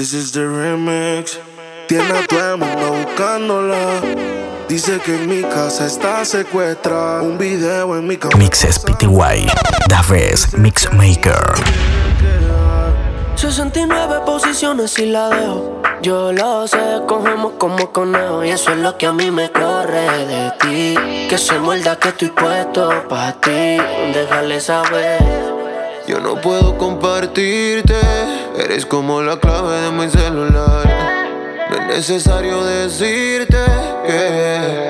This 0.00 0.14
is 0.14 0.32
the 0.32 0.46
remix. 0.46 1.38
Tiene 1.86 2.10
a 2.10 2.26
todo 2.26 2.54
el 2.54 2.56
mundo 2.56 3.04
buscándola. 3.04 4.00
Dice 4.66 4.98
que 4.98 5.14
en 5.14 5.28
mi 5.28 5.42
casa 5.42 5.84
está 5.84 6.24
secuestrada. 6.24 7.20
Un 7.20 7.36
video 7.36 7.98
en 7.98 8.06
mi 8.06 8.16
casa. 8.16 8.34
Mixes 8.38 8.78
PTY. 8.78 9.46
Da 9.90 10.00
vez 10.08 10.56
Mixmaker. 10.56 11.52
69 13.36 14.20
posiciones 14.24 14.98
y 14.98 15.04
la 15.04 15.28
dejo. 15.28 15.82
Yo 16.00 16.32
lo 16.32 16.66
sé, 16.66 17.02
cogemos 17.06 17.52
como 17.58 17.92
conejo. 17.92 18.42
Y 18.42 18.52
eso 18.52 18.70
es 18.70 18.78
lo 18.78 18.96
que 18.96 19.04
a 19.04 19.12
mí 19.12 19.30
me 19.30 19.52
corre 19.52 20.24
de 20.24 20.50
ti. 20.62 20.94
Que 21.28 21.36
se 21.36 21.58
muerda 21.58 21.98
que 21.98 22.08
estoy 22.08 22.28
puesto 22.28 23.06
para 23.06 23.38
ti. 23.38 23.76
Déjale 24.14 24.60
saber. 24.62 25.50
Yo 26.10 26.18
no 26.18 26.40
puedo 26.40 26.76
compartirte, 26.76 27.94
eres 28.60 28.86
como 28.86 29.22
la 29.22 29.38
clave 29.38 29.80
de 29.80 29.90
mi 29.90 30.08
celular. 30.10 30.86
No 31.70 31.76
es 31.76 31.86
necesario 31.86 32.62
decirte 32.64 33.56
que 34.06 34.89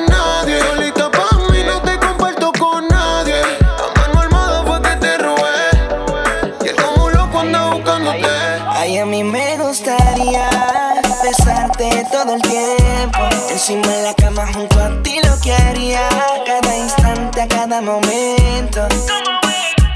Encima 13.51 13.85
de 13.85 14.03
la 14.03 14.13
cama 14.13 14.47
junto 14.53 14.79
a 14.79 15.03
ti 15.03 15.19
lo 15.25 15.37
que 15.41 15.51
haría. 15.51 16.07
Cada 16.45 16.77
instante, 16.77 17.41
a 17.41 17.47
cada 17.49 17.81
momento. 17.81 18.87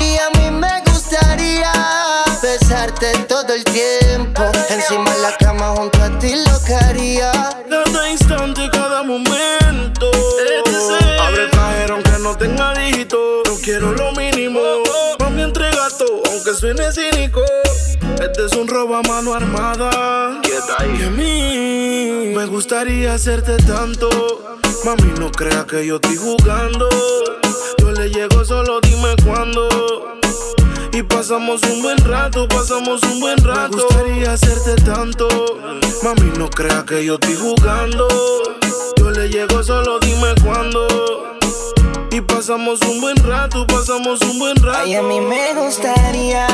Y 0.02 0.18
a 0.18 0.30
mí 0.38 0.52
me 0.52 0.82
gustaría 0.92 1.72
besarte 2.44 3.14
todo 3.30 3.54
el 3.54 3.64
tiempo. 3.64 4.44
Encima 4.70 5.10
de 5.10 5.22
la 5.22 5.38
cama 5.38 5.70
junto 5.70 6.04
a 6.04 6.20
ti 6.20 6.36
lo 6.36 6.62
que 6.66 6.76
haría. 6.76 7.32
Cada 7.70 8.10
instante, 8.10 8.70
cada 8.74 9.04
momento. 9.04 10.12
Abre 11.22 11.44
el 11.46 11.52
cajero 11.52 11.94
aunque 11.96 12.20
no 12.22 12.36
tenga 12.36 12.74
dígito. 12.74 13.42
No 13.48 13.56
quiero 13.64 13.94
lo 13.94 14.12
mínimo. 14.12 14.60
Mami, 15.20 15.44
entrega 15.44 15.88
todo, 15.98 16.22
aunque 16.30 16.54
suene 16.54 16.92
cínico. 16.92 17.42
Este 18.22 18.46
es 18.46 18.54
un 18.54 18.68
robo 18.68 18.96
a 18.96 19.02
mano 19.04 19.34
armada. 19.34 20.42
Y 20.44 21.04
a 21.04 21.10
mí 21.10 22.34
me 22.36 22.46
gustaría 22.46 23.14
hacerte 23.14 23.58
tanto. 23.58 24.10
Mami, 24.84 25.14
no 25.20 25.32
crea 25.32 25.66
que 25.66 25.86
yo 25.86 25.96
estoy 25.96 26.16
jugando. 26.16 26.88
Yo 27.78 27.92
le 27.92 28.10
llego, 28.10 28.44
solo 28.46 28.80
dime 28.82 29.16
cuándo. 29.26 29.68
Y 30.92 31.04
pasamos 31.04 31.62
un 31.64 31.82
buen 31.82 31.98
rato, 32.00 32.48
pasamos 32.48 33.02
un 33.04 33.20
buen 33.20 33.38
rato. 33.44 33.78
Me 33.78 33.84
gustaría 33.84 34.32
hacerte 34.34 34.76
tanto. 34.84 35.28
Mami, 36.04 36.32
no 36.38 36.50
crea 36.50 36.86
que 36.86 37.04
yo 37.04 37.16
estoy 37.16 37.36
jugando. 37.36 38.08
Yo 38.98 39.12
le 39.12 39.30
llego, 39.30 39.64
solo 39.64 40.00
dime 40.00 40.34
cuándo. 40.44 40.88
Y 42.16 42.22
pasamos 42.22 42.80
un 42.84 43.02
buen 43.02 43.18
rato, 43.18 43.68
pasamos 43.68 44.22
un 44.22 44.40
buen 44.40 44.56
rato. 44.56 44.80
Ay, 44.86 44.96
a 44.96 45.02
mí 45.02 45.20
me 45.20 45.54
gustaría 45.54 46.48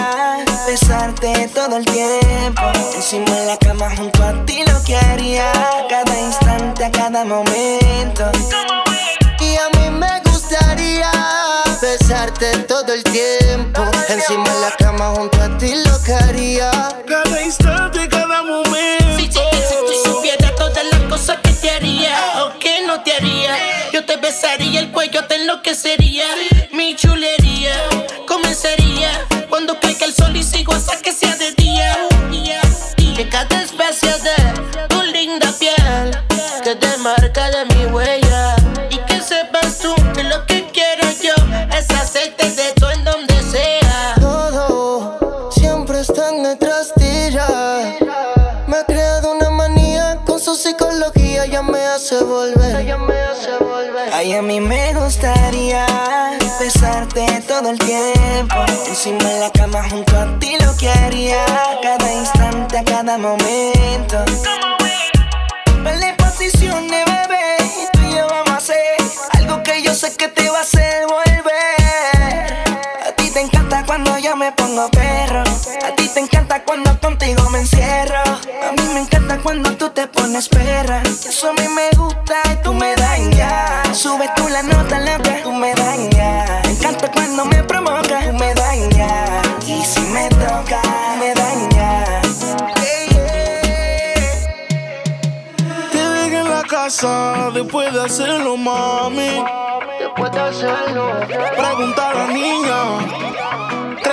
besarte 0.65 1.51
todo 1.53 1.77
el 1.77 1.85
tiempo. 1.85 2.63
Encima 2.95 3.29
de 3.29 3.45
la 3.45 3.57
cama 3.57 3.95
junto 3.95 4.23
a 4.23 4.43
ti 4.43 4.63
lo 4.65 4.83
que 4.83 4.95
haría. 4.95 5.51
Cada 5.87 6.19
instante, 6.19 6.85
a 6.85 6.89
cada 6.89 7.23
momento. 7.23 8.31
Y 9.39 9.55
a 9.57 9.69
mí 9.77 9.91
me 9.91 10.19
gustaría 10.31 11.11
besarte 11.79 12.57
todo 12.63 12.91
el 12.91 13.03
tiempo. 13.03 13.83
Encima 14.09 14.51
de 14.51 14.61
la 14.61 14.71
cama 14.79 15.13
junto 15.15 15.39
a 15.43 15.59
ti 15.59 15.75
lo 15.85 16.01
que 16.01 16.13
haría. 16.15 16.71
Cada 17.07 17.39
instante, 17.39 18.09
cada 18.09 18.41
momento. 18.41 19.15
Si, 19.15 19.25
si, 19.25 19.31
si 19.31 19.75
tú 19.85 20.11
supieras 20.11 20.55
todas 20.55 20.83
las 20.85 21.01
cosas 21.01 21.37
que 21.43 21.51
te 21.51 21.69
haría 21.69 22.17
yo 23.93 24.03
te 24.03 24.17
besaría 24.17 24.81
el 24.81 24.91
cuello, 24.91 25.23
te 25.25 25.35
enloquecería. 25.35 26.25
Mi 26.73 26.93
chulería 26.95 27.73
comenzaría 28.27 29.25
cuando 29.49 29.79
caiga 29.79 30.05
el 30.05 30.13
sol 30.13 30.35
y 30.35 30.43
sigo 30.43 30.73
hasta 30.73 30.97
que 31.01 31.13
sea 31.13 31.35
de 31.37 31.51
día. 31.53 31.97
Que 33.15 33.29
cada 33.29 33.61
especie 33.61 34.09
de 34.09 34.40
hace 52.11 52.23
volver. 52.25 52.85
Ya 52.85 52.97
me 52.97 53.13
hace 53.21 53.57
volver. 53.59 54.13
Ay, 54.13 54.33
a 54.33 54.41
mí 54.41 54.59
me 54.59 54.93
gustaría 54.93 55.85
besarte 56.59 57.25
todo 57.47 57.69
el 57.69 57.79
tiempo. 57.79 58.55
Encima 58.87 59.23
de 59.23 59.39
la 59.39 59.49
cama 59.51 59.83
junto 59.89 60.17
a 60.17 60.39
ti 60.39 60.57
lo 60.63 60.75
que 60.77 60.89
haría. 60.89 61.45
Cada 61.81 62.13
instante, 62.13 62.77
a 62.77 62.83
cada 62.83 63.17
momento. 63.17 64.17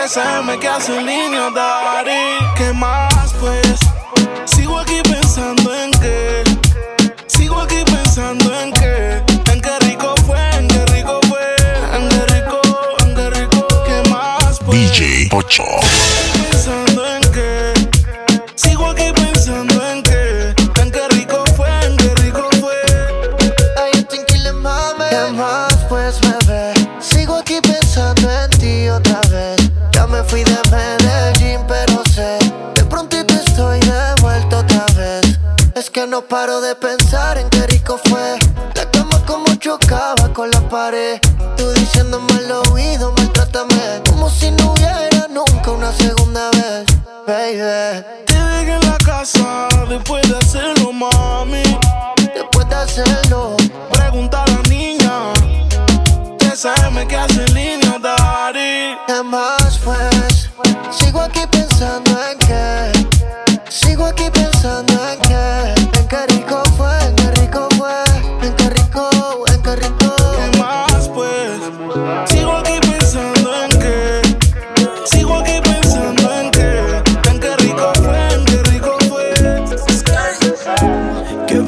13M 0.09 0.59
que 0.59 0.69
hace 0.69 0.99
en 0.99 1.05
línea, 1.05 1.51
Dari. 1.51 2.39
¿Qué 2.57 2.73
más, 2.73 3.18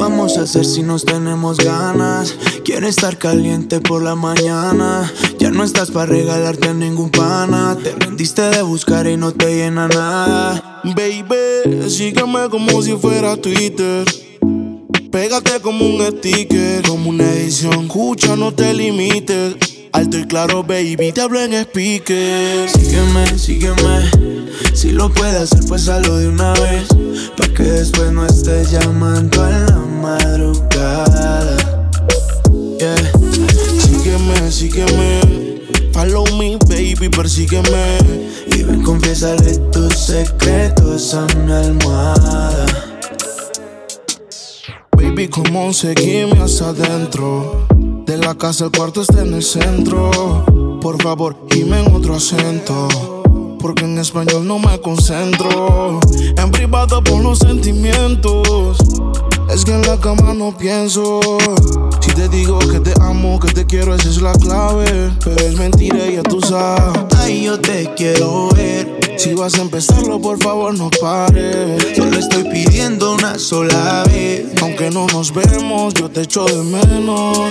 vamos 0.00 0.38
a 0.38 0.42
hacer 0.42 0.64
si 0.64 0.82
nos 0.82 1.04
tenemos 1.04 1.58
ganas? 1.58 2.34
Quiero 2.64 2.88
estar 2.88 3.18
caliente 3.18 3.80
por 3.80 4.02
la 4.02 4.14
mañana. 4.14 5.12
Ya 5.38 5.50
no 5.50 5.62
estás 5.62 5.90
para 5.90 6.06
regalarte 6.06 6.68
a 6.68 6.74
ningún 6.74 7.10
pana. 7.10 7.76
Te 7.80 7.94
rendiste 7.94 8.42
de 8.42 8.62
buscar 8.62 9.06
y 9.06 9.18
no 9.18 9.32
te 9.32 9.54
llena 9.54 9.88
nada. 9.88 10.80
Baby, 10.84 11.90
sígueme 11.90 12.48
como 12.50 12.80
si 12.80 12.96
fuera 12.96 13.36
Twitter. 13.36 14.06
Pégate 15.12 15.60
como 15.60 15.86
un 15.86 16.00
sticker, 16.00 16.82
como 16.88 17.10
una 17.10 17.30
edición. 17.32 17.84
Escucha, 17.84 18.36
no 18.36 18.54
te 18.54 18.72
limites. 18.72 19.56
Alto 19.92 20.18
y 20.18 20.24
claro, 20.24 20.62
baby, 20.62 21.12
te 21.12 21.20
hablo 21.20 21.42
en 21.42 21.52
speaker. 21.52 22.70
Sígueme, 22.70 23.38
sígueme. 23.38 24.10
Si 24.72 24.92
lo 24.92 25.12
puedes 25.12 25.34
hacer, 25.34 25.60
pues 25.68 25.88
hazlo 25.88 26.16
de 26.16 26.28
una 26.28 26.54
vez. 26.54 26.88
Pa' 27.40 27.48
que 27.54 27.62
después 27.62 28.12
no 28.12 28.26
estés 28.26 28.70
llamando 28.70 29.42
a 29.42 29.48
la 29.48 29.78
madrugada. 30.02 31.56
Yeah. 32.78 33.12
Sígueme, 33.78 34.52
sígueme. 34.52 35.62
Follow 35.94 36.26
me, 36.36 36.58
baby, 36.68 37.08
persígueme. 37.08 37.96
Y 38.54 38.62
ven, 38.62 38.82
confiésale 38.82 39.56
tus 39.72 39.94
secretos 39.94 41.14
a 41.14 41.26
mi 41.38 41.50
almohada. 41.50 42.66
Baby, 44.92 45.28
como 45.28 45.72
seguime 45.72 46.42
hasta 46.42 46.68
adentro. 46.68 47.66
De 48.04 48.18
la 48.18 48.34
casa 48.34 48.66
el 48.66 48.70
cuarto 48.70 49.00
está 49.00 49.22
en 49.22 49.32
el 49.32 49.42
centro. 49.42 50.78
Por 50.82 51.02
favor, 51.02 51.46
dime 51.48 51.80
en 51.80 51.94
otro 51.94 52.16
acento. 52.16 53.19
Porque 53.60 53.84
en 53.84 53.98
español 53.98 54.46
no 54.46 54.58
me 54.58 54.80
concentro. 54.80 56.00
En 56.36 56.50
privado 56.50 57.02
por 57.02 57.22
los 57.22 57.38
sentimientos. 57.38 58.78
Es 59.52 59.64
que 59.64 59.72
en 59.72 59.82
la 59.82 59.98
cama 59.98 60.32
no 60.32 60.56
pienso. 60.56 61.20
Si 62.00 62.10
te 62.12 62.28
digo 62.28 62.58
que 62.58 62.80
te 62.80 62.94
amo, 63.00 63.38
que 63.38 63.52
te 63.52 63.66
quiero, 63.66 63.94
esa 63.94 64.08
es 64.08 64.22
la 64.22 64.32
clave. 64.32 65.10
Pero 65.24 65.40
es 65.40 65.56
mentira, 65.56 65.98
ya 66.08 66.22
tú 66.22 66.40
sabes. 66.40 67.04
Ay, 67.18 67.44
yo 67.44 67.60
te 67.60 67.92
quiero 67.96 68.48
ver. 68.54 69.00
Si 69.18 69.34
vas 69.34 69.58
a 69.58 69.62
empezarlo, 69.62 70.20
por 70.20 70.42
favor, 70.42 70.76
no 70.78 70.88
pares. 71.00 71.96
Solo 71.96 72.18
estoy 72.18 72.44
pidiendo 72.44 73.14
una 73.14 73.38
sola 73.38 74.04
vez. 74.10 74.46
Aunque 74.62 74.90
no 74.90 75.06
nos 75.08 75.34
vemos, 75.34 75.94
yo 75.94 76.08
te 76.08 76.22
echo 76.22 76.44
de 76.44 76.62
menos. 76.62 77.50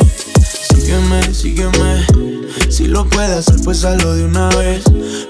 Sígueme, 0.74 1.34
sígueme. 1.34 2.29
Si 2.70 2.86
lo 2.86 3.06
puedes 3.10 3.32
hacer, 3.32 3.56
pues 3.64 3.84
hazlo 3.84 4.16
de 4.16 4.26
una 4.26 4.50
vez. 4.50 4.84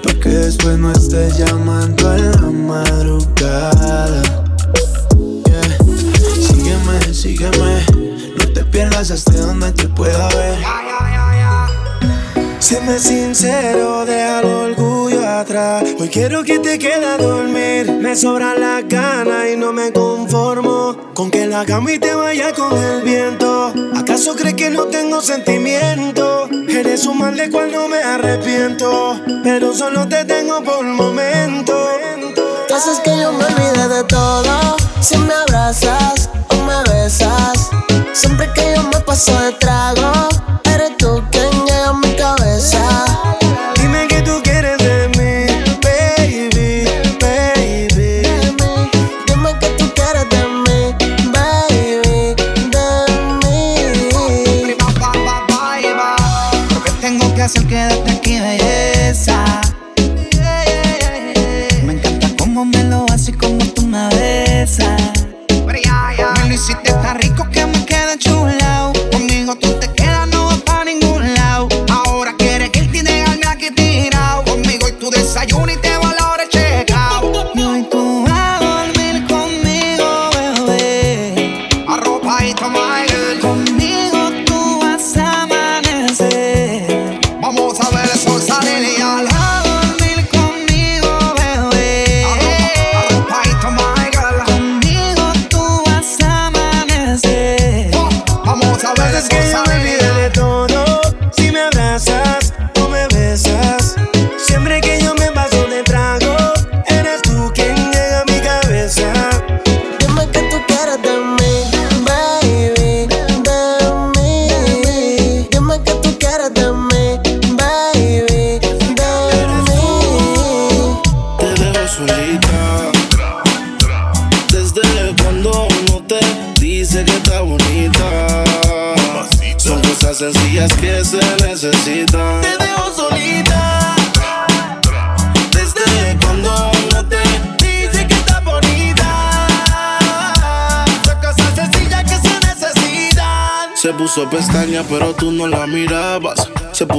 Pa' 0.04 0.14
que 0.14 0.30
después 0.30 0.78
no 0.78 0.92
estés 0.92 1.38
llamando 1.38 2.10
a 2.10 2.18
la 2.18 2.50
madrugada. 2.50 4.22
Sígueme, 6.48 7.14
sígueme. 7.14 7.86
No 8.38 8.54
te 8.54 8.64
pierdas 8.66 9.12
hasta 9.12 9.38
donde 9.38 9.72
te 9.72 9.88
pueda 9.88 10.28
ver. 10.30 10.60
Séme 12.60 13.00
sincero, 13.00 14.06
deja 14.06 14.42
el 14.42 14.46
orgullo 14.46 15.26
atrás. 15.26 15.84
Hoy 15.98 16.10
quiero 16.10 16.44
que 16.44 16.60
te 16.60 16.78
quede 16.78 17.06
a 17.06 17.18
dormir. 17.18 17.90
Me 18.02 18.16
sobra 18.18 18.54
la 18.54 18.82
gana 18.82 19.50
y 19.50 19.56
no 19.56 19.72
me 19.72 19.94
conformo 19.94 21.14
con 21.14 21.32
que 21.32 21.48
la 21.48 21.66
cama 21.66 21.94
y 21.94 22.00
te 22.00 22.14
vaya 22.14 22.54
con 22.54 22.78
el 22.78 23.02
viento. 23.02 23.74
¿Acaso 23.96 24.36
crees 24.36 24.56
que 24.56 24.70
no 24.70 24.86
tengo 24.86 25.22
sentimiento? 25.22 26.50
Eres 26.68 27.06
un 27.06 27.20
mal 27.20 27.36
de 27.38 27.50
cual 27.50 27.72
no 27.72 27.88
me 27.88 28.00
arrepiento, 28.00 29.20
pero 29.42 29.74
solo 29.74 30.08
te 30.10 30.26
tengo 30.26 30.62
por 30.62 30.84
momento. 30.84 31.74
Tú 32.68 32.76
haces 32.76 33.00
que 33.00 33.18
yo 33.18 33.32
me 33.32 33.46
olvide 33.46 33.88
de 33.88 34.04
todo. 34.04 34.76
Si 35.00 35.18
me 35.18 35.39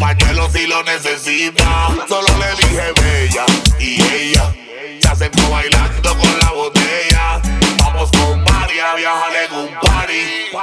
pañuelo 0.00 0.50
si 0.50 0.66
lo 0.66 0.82
necesita. 0.82 1.88
Solo 2.08 2.28
le 2.38 2.50
dije 2.56 2.92
bella 3.00 3.44
y 3.78 4.02
ella 4.02 4.52
se 5.00 5.08
acercó 5.08 5.50
bailando 5.50 6.16
con 6.16 6.38
la 6.40 6.50
botella. 6.50 7.40
Vamos 7.78 8.10
con 8.10 8.42
María 8.42 8.90
a 8.92 8.96
viajar 8.96 9.32
en 9.44 9.54
un 9.56 9.68
party. 9.80 10.22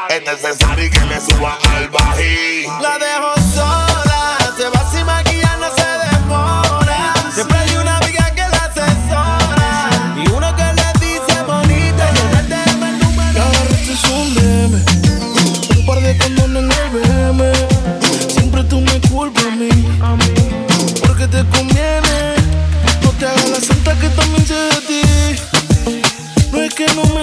Es 0.09 0.21
necesario 0.25 0.91
que 0.91 0.99
le 1.05 1.21
suban 1.21 1.57
al 1.75 1.87
bají. 1.89 2.65
La 2.81 2.97
dejo 2.97 3.36
que 26.77 26.85
no 26.93 27.01
me 27.15 27.16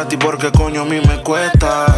gratis 0.00 0.18
porque 0.18 0.50
coño 0.50 0.82
a 0.82 0.84
mí 0.84 0.98
me 1.06 1.22
cuesta. 1.22 1.89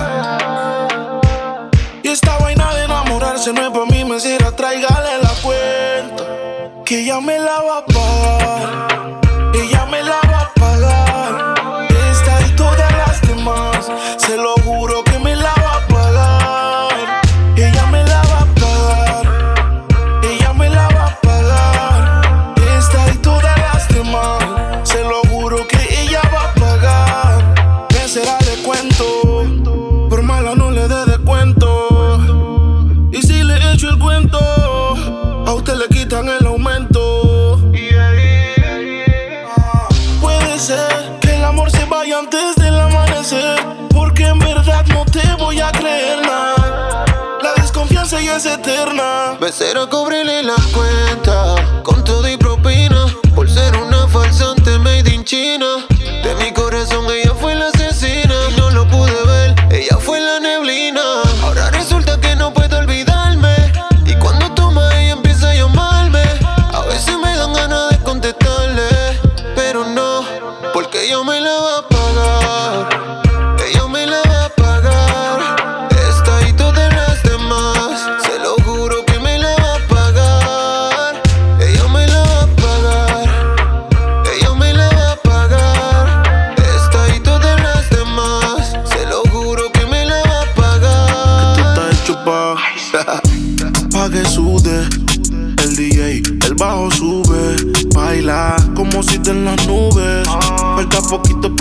Say 49.53 49.75
the 49.75 49.85
go 49.85 50.02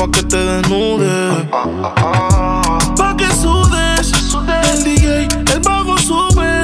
pa' 0.01 0.11
que 0.11 0.23
te 0.23 0.37
desnudes. 0.37 1.45
Pa' 2.97 3.15
que 3.17 3.27
sudes. 3.35 4.11
El 4.71 4.83
DJ, 4.83 5.27
el 5.53 5.59
bajo 5.59 5.95
sube. 5.99 6.61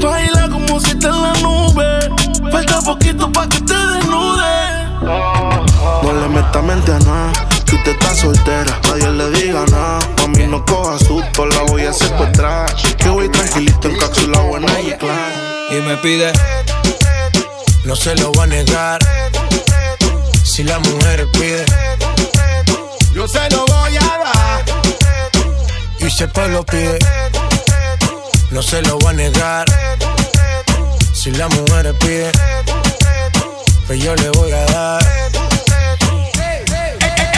Baila 0.00 0.48
como 0.48 0.80
si 0.80 0.94
te 0.98 1.06
en 1.06 1.22
las 1.22 1.42
nubes. 1.42 2.08
Falta 2.50 2.80
poquito 2.80 3.30
pa' 3.30 3.46
que 3.48 3.60
te 3.60 3.74
desnudes. 3.74 5.02
No 5.02 6.12
le 6.12 6.28
meta 6.28 6.62
mente 6.62 6.92
a 6.92 6.98
nada. 7.00 7.32
Que 7.66 7.76
usted 7.76 7.92
está 7.92 8.14
soltera, 8.14 8.80
nadie 8.88 9.10
le 9.10 9.30
diga 9.30 9.64
nada. 9.70 9.98
A 10.24 10.26
mí 10.28 10.46
no 10.46 10.64
coja 10.64 10.98
susto, 10.98 11.44
la 11.44 11.62
voy 11.64 11.82
a 11.82 11.92
secuestrar. 11.92 12.74
Que 12.96 13.08
voy 13.10 13.28
tranquilito 13.28 13.88
en 13.88 13.98
cápsula 13.98 14.40
buena 14.40 14.80
y 14.80 14.92
clara. 14.92 15.68
y 15.70 15.80
me 15.82 15.96
pide, 15.98 16.32
no 17.84 17.94
se 17.96 18.14
lo 18.16 18.32
va 18.32 18.44
a 18.44 18.46
negar. 18.46 18.98
Si 20.42 20.64
la 20.64 20.78
mujer 20.80 21.26
pide, 21.32 21.64
se 23.32 23.50
lo 23.50 23.64
voy 23.66 23.96
a 23.96 24.00
dar. 24.00 24.64
Y 25.98 26.10
si 26.10 26.24
el 26.24 26.52
lo 26.52 26.64
pide, 26.64 26.98
no 28.50 28.62
se 28.62 28.82
lo 28.82 28.98
va 29.00 29.10
a 29.10 29.12
negar. 29.12 29.66
Si 31.14 31.30
la 31.30 31.48
mujer 31.48 31.94
pide, 31.98 32.30
pues 33.86 34.02
yo 34.02 34.14
le 34.16 34.28
voy 34.30 34.52
a 34.52 34.64
dar. 34.66 35.02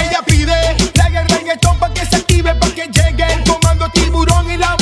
Ella 0.02 0.20
pide 0.26 0.76
la 0.94 1.06
el 1.06 1.28
reggaetón 1.28 1.78
pa' 1.78 1.92
que 1.92 2.06
se 2.06 2.16
active, 2.16 2.54
pa' 2.54 2.70
que 2.70 2.88
llegue 2.88 3.26
el 3.32 3.44
comando 3.44 3.88
tiburón 3.90 4.50
y 4.50 4.56
la 4.56 4.76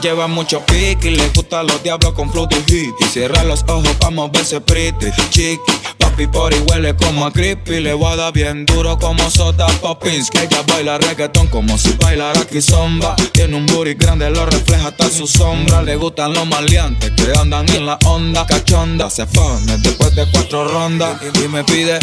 lleva 0.00 0.26
mucho 0.26 0.64
pique 0.66 1.08
y 1.10 1.16
le 1.16 1.28
gustan 1.30 1.66
los 1.66 1.82
diablos 1.82 2.12
con 2.14 2.28
y 2.28 2.70
hit. 2.70 2.94
Y 3.00 3.04
cierra 3.04 3.44
los 3.44 3.62
ojos 3.68 3.92
pa' 4.00 4.10
moverse 4.10 4.60
pretty, 4.60 5.10
chiqui. 5.30 5.60
Papi 5.98 6.26
por 6.26 6.52
y 6.52 6.58
huele 6.60 6.94
como 6.96 7.26
a 7.26 7.32
creepy. 7.32 7.80
Le 7.80 7.94
voy 7.94 8.12
a 8.12 8.16
dar 8.16 8.32
bien 8.32 8.64
duro 8.66 8.98
como 8.98 9.30
soda 9.30 9.66
poppins. 9.80 10.30
Que 10.30 10.44
ella 10.44 10.62
baila 10.66 10.98
reggaetón 10.98 11.48
como 11.48 11.76
si 11.78 11.92
bailara 11.92 12.44
kizomba. 12.46 13.16
Tiene 13.32 13.56
un 13.56 13.66
booty 13.66 13.94
grande, 13.94 14.30
lo 14.30 14.46
refleja 14.46 14.88
hasta 14.88 15.08
su 15.10 15.26
sombra. 15.26 15.82
Le 15.82 15.96
gustan 15.96 16.32
los 16.32 16.46
maleantes 16.46 17.10
que 17.12 17.32
andan 17.38 17.68
en 17.70 17.86
la 17.86 17.98
onda. 18.06 18.46
Cachonda, 18.46 19.10
se 19.10 19.26
pone 19.26 19.76
después 19.78 20.14
de 20.14 20.26
cuatro 20.30 20.68
rondas. 20.68 21.20
Y, 21.22 21.44
y 21.44 21.48
me 21.48 21.64
pide, 21.64 21.98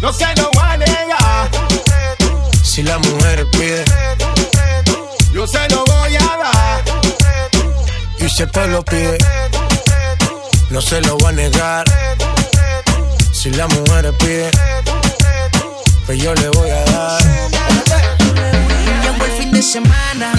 No 0.00 0.12
se 0.12 0.26
lo 0.36 0.50
va 0.56 0.72
a 0.72 0.76
negar. 0.76 1.50
si 2.62 2.82
la 2.82 2.98
mujer 2.98 3.46
pide, 3.52 3.84
Yo 5.32 5.46
se 5.46 5.68
lo 5.70 5.84
voy. 5.84 6.01
Y 8.24 8.28
si 8.28 8.42
el 8.44 8.70
lo 8.70 8.84
pide, 8.84 9.18
no 10.70 10.80
se 10.80 11.00
lo 11.00 11.18
va 11.18 11.30
a 11.30 11.32
negar. 11.32 11.84
Si 13.32 13.50
la 13.50 13.66
mujer 13.66 14.12
pide, 14.18 14.50
pues 16.06 16.22
yo 16.22 16.32
le 16.34 16.48
voy 16.50 16.70
a 16.70 16.84
dar. 16.84 17.22
Llegó 19.02 19.24
el 19.24 19.32
fin 19.32 19.50
de 19.50 19.62
semana. 19.62 20.32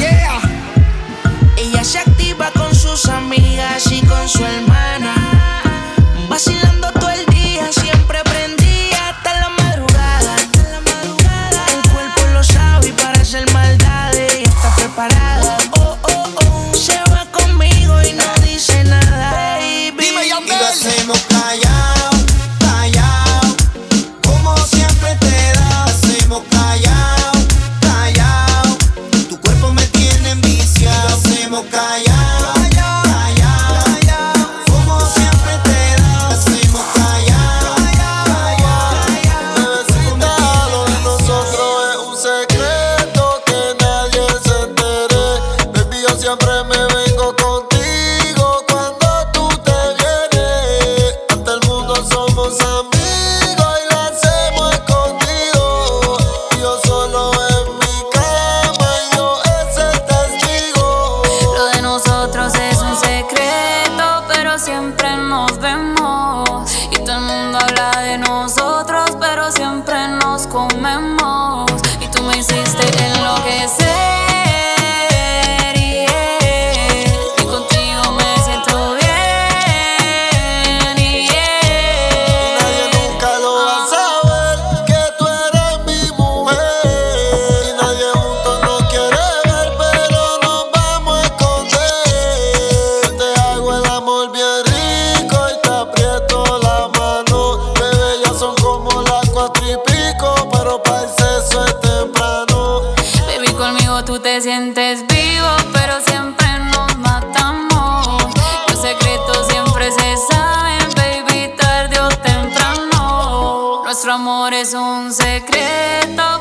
Ella 1.57 1.83
se 1.83 1.99
activa 1.99 2.51
con 2.51 2.73
sus 2.73 3.05
amigas 3.07 3.91
y 3.91 4.01
con 4.05 4.29
su 4.29 4.45
hermana. 4.45 4.72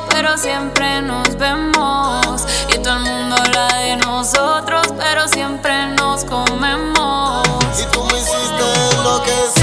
Pero 0.09 0.37
siempre 0.37 1.01
nos 1.01 1.35
vemos. 1.37 2.45
Y 2.69 2.77
todo 2.79 2.95
el 2.95 3.01
mundo 3.01 3.35
habla 3.37 3.67
de 3.77 3.97
nosotros, 3.97 4.87
pero 4.97 5.27
siempre 5.27 5.87
nos 5.97 6.23
comemos. 6.25 7.47
Y 7.79 7.85
tú 7.91 8.03
me 8.03 8.19
hiciste 8.19 8.95
enloquecer. 8.95 9.62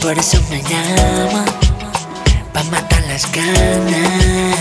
por 0.00 0.18
eso 0.18 0.36
me 0.50 0.60
llama, 0.62 1.44
pa' 2.52 2.64
matar 2.64 3.04
las 3.06 3.30
ganas. 3.30 4.58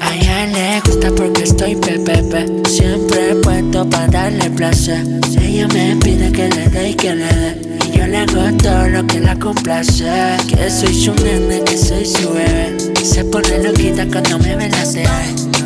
A 0.00 0.12
ella 0.12 0.46
le 0.46 0.80
gusta 0.80 1.12
porque 1.12 1.44
estoy 1.44 1.76
pepepe, 1.76 2.46
siempre 2.68 3.36
puesto 3.36 3.88
pa 3.88 4.08
darle 4.08 4.50
placer. 4.50 5.06
Ella 5.40 5.68
me 5.68 5.94
pide 5.96 6.32
que 6.32 6.48
le 6.48 6.68
dé 6.68 6.90
y 6.90 6.94
que 6.94 7.14
le 7.14 7.26
dé, 7.26 7.78
y 7.86 7.98
yo 7.98 8.06
le 8.08 8.18
hago 8.18 8.56
todo 8.60 8.88
lo 8.88 9.06
que 9.06 9.20
la 9.20 9.36
complace. 9.38 10.36
Que 10.48 10.68
soy 10.68 10.92
su 10.92 11.14
nene, 11.22 11.62
que 11.62 11.78
soy 11.78 12.04
su 12.04 12.32
bebé, 12.32 12.76
se 13.00 13.24
pone 13.26 13.62
loquita 13.62 14.06
cuando 14.10 14.40
me 14.40 14.56
ve 14.56 14.68
la 14.70 14.84
sed. 14.84 15.06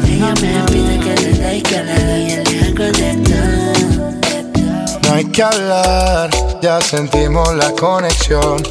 Ella 0.07 0.35
me 0.43 0.71
pide 0.71 0.99
que 0.99 1.23
le 1.23 1.33
dé 1.33 1.57
y 1.57 1.63
que 1.63 1.83
le 1.83 1.95
dé, 1.95 2.21
y 2.21 2.45
le 2.45 2.67
hago 2.67 2.93
de 2.93 3.15
todo. 3.25 4.11
No 5.09 5.15
hay 5.15 5.25
que 5.25 5.43
hablar 5.43 6.50
ya 6.61 6.81
sentimos 6.81 7.55
la 7.55 7.71
conexión. 7.73 8.63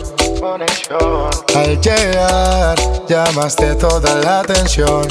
Al 1.56 1.82
llegar, 1.82 2.78
llamaste 3.08 3.76
toda 3.76 4.16
la 4.16 4.40
atención. 4.42 5.08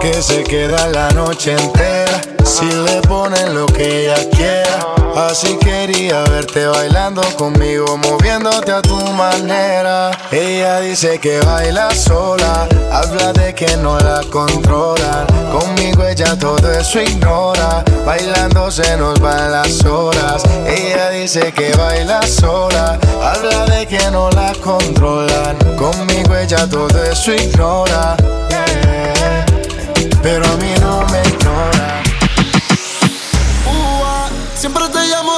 Que 0.00 0.22
se 0.22 0.42
queda 0.44 0.88
la 0.88 1.10
noche 1.10 1.52
entera 1.52 2.20
si 2.44 2.66
le 2.66 3.00
ponen 3.02 3.54
lo 3.54 3.66
que 3.66 4.04
ella 4.04 4.30
quiera. 4.30 4.94
Así 5.16 5.56
quería 5.58 6.24
verte 6.24 6.66
bailando 6.66 7.22
conmigo, 7.36 7.96
moviéndote 7.96 8.72
a 8.72 8.82
tu 8.82 8.98
manera. 9.12 10.10
Ella 10.32 10.80
dice 10.80 11.18
que 11.20 11.40
baila 11.40 11.94
sola, 11.94 12.68
habla 12.92 13.32
de 13.32 13.54
que 13.54 13.76
no 13.76 13.98
la 14.00 14.22
controlan 14.30 15.43
todo 16.44 16.70
eso 16.72 17.00
ignora. 17.00 17.82
Bailando 18.04 18.70
se 18.70 18.96
nos 18.98 19.18
van 19.18 19.50
las 19.50 19.82
horas. 19.86 20.42
Ella 20.66 21.08
dice 21.08 21.52
que 21.52 21.72
baila 21.74 22.20
sola, 22.20 22.98
habla 23.22 23.64
de 23.64 23.86
que 23.86 24.10
no 24.10 24.28
la 24.30 24.52
controlan. 24.62 25.56
Conmigo 25.76 26.36
ella 26.36 26.68
todo 26.68 27.02
eso 27.02 27.32
ignora. 27.32 28.14
Eh, 28.50 29.44
pero 30.22 30.44
a 30.44 30.56
mí 30.58 30.74
no 30.82 31.06
me 31.10 31.20
ignora. 31.32 32.02
Uh, 33.66 34.28
siempre 34.54 34.86
te 34.90 35.02
llamo 35.06 35.33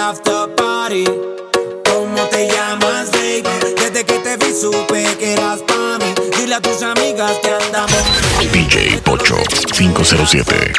after 0.00 0.48
party. 0.56 1.04
¿Cómo 1.84 2.22
te 2.30 2.48
llamas, 2.48 3.10
baby? 3.12 3.42
Desde 3.76 4.04
que 4.04 4.18
te 4.18 4.36
vi 4.38 4.52
supe 4.52 5.04
que 5.18 5.34
eras 5.34 5.60
para 5.60 5.98
mí. 5.98 6.14
Dile 6.36 6.54
a 6.54 6.60
tus 6.60 6.82
amigas 6.82 7.32
que 7.42 7.50
andamos. 7.50 8.02
DJ 8.52 8.98
Pocho 9.04 9.36
507. 9.76 10.72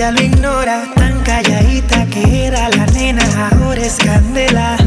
ella 0.00 0.12
lo 0.12 0.22
ignora. 0.22 0.90
Tan 0.94 1.20
calladita 1.24 2.06
que 2.06 2.46
era 2.46 2.70
la 2.70 2.86
nena, 2.86 3.22
ahora 3.52 3.82
es 3.82 3.96
candela. 3.96 4.78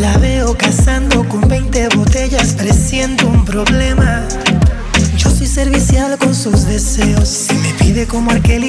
La 0.00 0.16
veo 0.16 0.56
cazando 0.56 1.28
con 1.28 1.46
20 1.46 1.88
botellas, 1.94 2.54
presiento 2.54 3.26
un 3.28 3.44
problema. 3.44 4.26
Yo 5.18 5.28
soy 5.28 5.46
servicial 5.46 6.16
con 6.16 6.34
sus 6.34 6.64
deseos. 6.64 7.28
Si 7.28 7.54
me 7.54 7.74
pide 7.74 8.06
como 8.06 8.30
Arkeli 8.30 8.67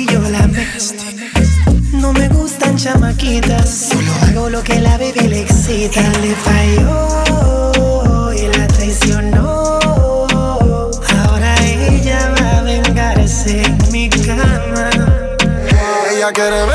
I 16.29 16.31
get 16.31 16.53
him 16.53 16.68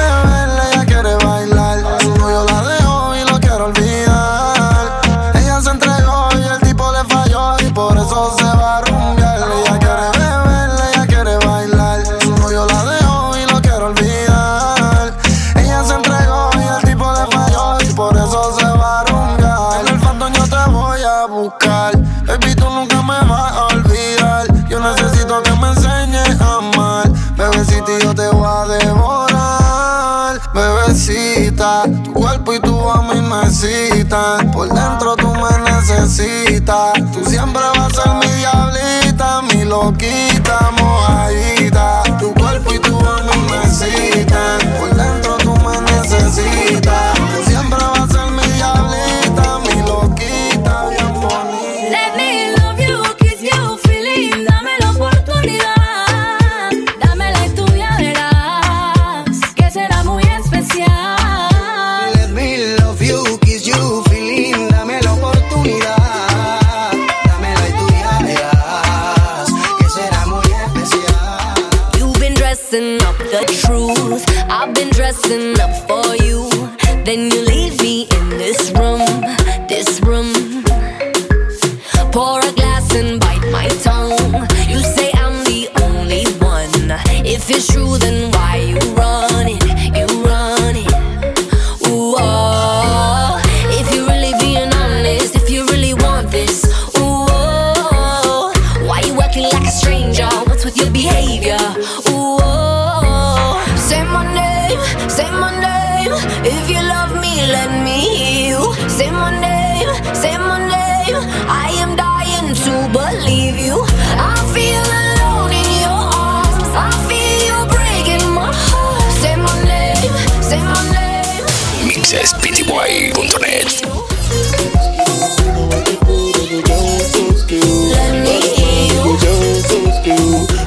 walking. 39.85 40.34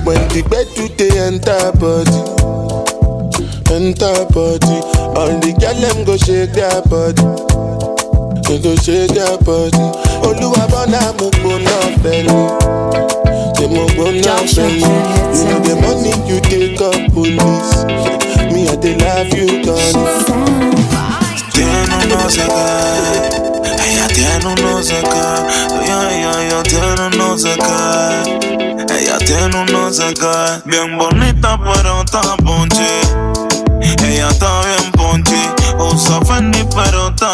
When 0.07 0.23
the 0.31 0.41
bed 0.49 0.67
today 0.73 1.11
enter 1.19 1.71
body, 1.75 2.23
enter 3.75 4.23
body, 4.31 4.79
all 5.19 5.35
the 5.43 5.51
girl 5.59 5.75
them 5.75 6.05
go 6.07 6.15
shake 6.15 6.55
their 6.55 6.79
body, 6.87 7.27
they 8.47 8.57
go 8.63 8.73
shake 8.79 9.11
their 9.11 9.35
body. 9.43 9.83
Oluwa 10.23 10.63
bona 10.71 11.11
mo 11.19 11.27
bona 11.43 11.75
belly. 12.01 12.39
Them 13.59 13.75
a 13.75 13.85
go 13.99 14.11
now 14.15 14.39
belly. 14.55 14.87
You 15.35 15.43
know 15.43 15.59
the 15.59 15.75
money 15.83 16.15
you 16.25 16.39
take 16.47 16.79
up 16.79 16.95
police. 17.11 17.83
Me 18.53 18.69
I 18.69 18.75
they 18.79 18.95
love 18.95 19.33
you, 19.35 19.61
darling. 19.61 20.86
Ella 22.29 24.07
tiene 24.09 24.45
un 24.47 24.55
no 24.55 24.83
sé 24.83 25.01
qué. 25.01 25.07
Ella, 25.85 26.61
tiene 26.63 27.07
un 27.07 27.17
no. 27.17 27.35
Ella 28.93 29.17
tiene 29.19 29.55
un 29.55 29.65
no. 29.71 29.89
Bien 30.65 30.97
bonita, 30.97 31.57
pero 31.57 32.01
está 32.01 32.21
ponchi. 32.43 32.83
Ella 33.81 34.27
está 34.27 34.59
bien 34.59 34.91
ponchi. 34.91 35.41
Usa 35.79 36.19
Fendi, 36.25 36.67
pero 36.75 37.07
está 37.07 37.31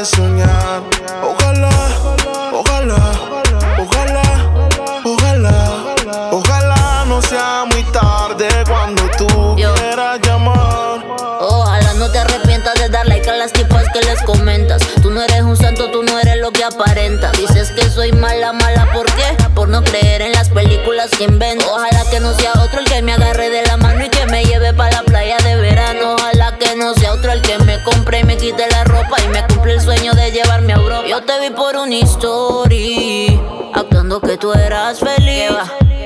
de 0.00 0.06
soñar. 0.06 0.82
Ojalá, 1.22 1.70
ojalá, 2.52 2.96
ojalá, 3.78 4.24
ojalá, 5.04 5.94
ojalá 6.32 7.04
no 7.06 7.20
sea 7.20 7.66
muy 7.70 7.82
tarde 7.92 8.48
cuando 8.66 9.02
tú 9.18 9.56
quieras 9.56 10.18
llamar. 10.22 11.04
Ojalá 11.40 11.92
no 11.94 12.10
te 12.10 12.18
arrepientas 12.18 12.74
de 12.76 12.88
dar 12.88 13.06
like 13.06 13.28
a 13.28 13.36
las 13.36 13.52
tipas 13.52 13.84
que 13.92 14.00
les 14.00 14.22
comentas. 14.22 14.80
Tú 15.02 15.10
no 15.10 15.22
eres 15.22 15.42
un 15.42 15.56
santo, 15.56 15.90
tú 15.90 16.02
no 16.02 16.18
eres 16.18 16.38
lo 16.38 16.50
que 16.50 16.64
aparentas. 16.64 17.32
Dices 17.32 17.70
que 17.72 17.82
soy 17.90 18.12
mala, 18.12 18.52
mala, 18.54 18.90
¿por 18.94 19.06
qué? 19.06 19.36
Por 19.54 19.68
no 19.68 19.82
creer 19.84 20.22
en 20.22 20.32
las 20.32 20.48
películas 20.48 21.10
que 21.10 21.24
invento. 21.24 21.66
Ojalá 21.74 22.04
que 22.10 22.20
no 22.20 22.32
sea 22.34 22.52
otro 22.52 22.80
el 22.80 22.86
que 22.86 23.02
me 23.02 23.12
agarre 23.12 23.50
de 23.50 23.66
la 23.66 23.76
mano 23.76 24.02
y 24.04 24.08
que 24.08 24.24
me 24.26 24.44
lleve 24.44 24.72
para 24.72 24.96
la 24.96 25.02
playa 25.02 25.36
de 25.44 25.56
verano. 25.56 26.14
Ojalá 26.14 26.56
que 26.56 26.74
no 26.76 26.94
sea 26.94 27.12
otro 27.12 27.32
el 27.32 27.42
que 27.42 27.58
me 27.58 27.82
compre 27.82 28.20
y 28.20 28.24
me 28.24 28.38
quite 28.38 28.66
la 28.68 28.69
yo 31.20 31.26
te 31.26 31.38
vi 31.38 31.54
por 31.54 31.76
un 31.76 31.92
story, 31.92 33.38
actuando 33.74 34.22
que 34.22 34.38
tú 34.38 34.54
eras 34.54 35.00
feliz. 35.00 35.50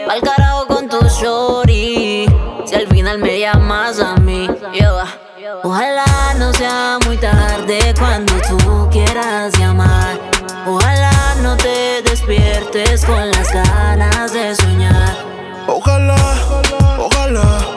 Al 0.08 0.20
carajo 0.20 0.66
con 0.66 0.88
tu 0.88 0.98
shorty, 1.06 2.26
si 2.64 2.74
al 2.74 2.88
final 2.88 3.18
me 3.18 3.38
llamas 3.38 4.00
a 4.00 4.16
mí. 4.16 4.48
Lleva. 4.72 5.06
Ojalá 5.62 6.34
no 6.36 6.52
sea 6.54 6.98
muy 7.06 7.16
tarde 7.16 7.94
cuando 7.96 8.32
tú 8.48 8.88
quieras 8.90 9.56
llamar. 9.56 10.18
Ojalá 10.66 11.12
no 11.42 11.56
te 11.58 12.02
despiertes 12.02 13.04
con 13.04 13.30
las 13.30 13.52
ganas 13.52 14.32
de 14.32 14.56
soñar. 14.56 15.14
Ojalá, 15.68 16.16
ojalá 16.98 17.73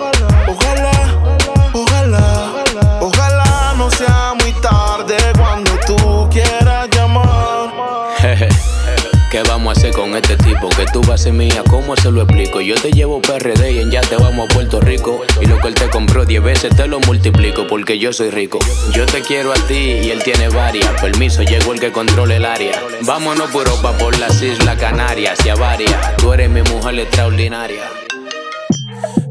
con 10.07 10.17
este 10.17 10.37
tipo? 10.37 10.69
Que 10.69 10.85
tú 10.91 11.01
vas 11.01 11.21
a 11.21 11.23
ser 11.25 11.33
mía, 11.33 11.63
¿cómo 11.69 11.95
se 11.95 12.11
lo 12.11 12.21
explico? 12.21 12.61
Yo 12.61 12.75
te 12.75 12.91
llevo 12.91 13.21
PRD 13.21 13.71
y 13.71 13.79
en 13.79 13.91
ya 13.91 14.01
te 14.01 14.15
vamos 14.15 14.49
a 14.49 14.53
Puerto 14.53 14.79
Rico. 14.79 15.21
Y 15.41 15.45
lo 15.45 15.59
que 15.59 15.67
él 15.67 15.75
te 15.75 15.89
compró 15.89 16.25
10 16.25 16.43
veces 16.43 16.75
te 16.75 16.87
lo 16.87 16.99
multiplico 17.01 17.67
porque 17.67 17.99
yo 17.99 18.13
soy 18.13 18.29
rico. 18.29 18.59
Yo 18.93 19.05
te 19.05 19.21
quiero 19.21 19.51
a 19.51 19.55
ti 19.55 19.99
y 20.03 20.11
él 20.11 20.23
tiene 20.23 20.49
varias. 20.49 20.89
Permiso, 21.01 21.43
llegó 21.43 21.73
el 21.73 21.79
que 21.79 21.91
controla 21.91 22.35
el 22.35 22.45
área. 22.45 22.81
Vámonos 23.01 23.49
por 23.51 23.67
Europa, 23.67 23.97
por 23.97 24.17
las 24.17 24.41
Islas 24.41 24.77
Canarias 24.77 25.39
y 25.45 25.49
a 25.49 25.55
varias. 25.55 26.17
Tú 26.17 26.33
eres 26.33 26.49
mi 26.49 26.61
mujer 26.61 26.99
extraordinaria. 26.99 28.06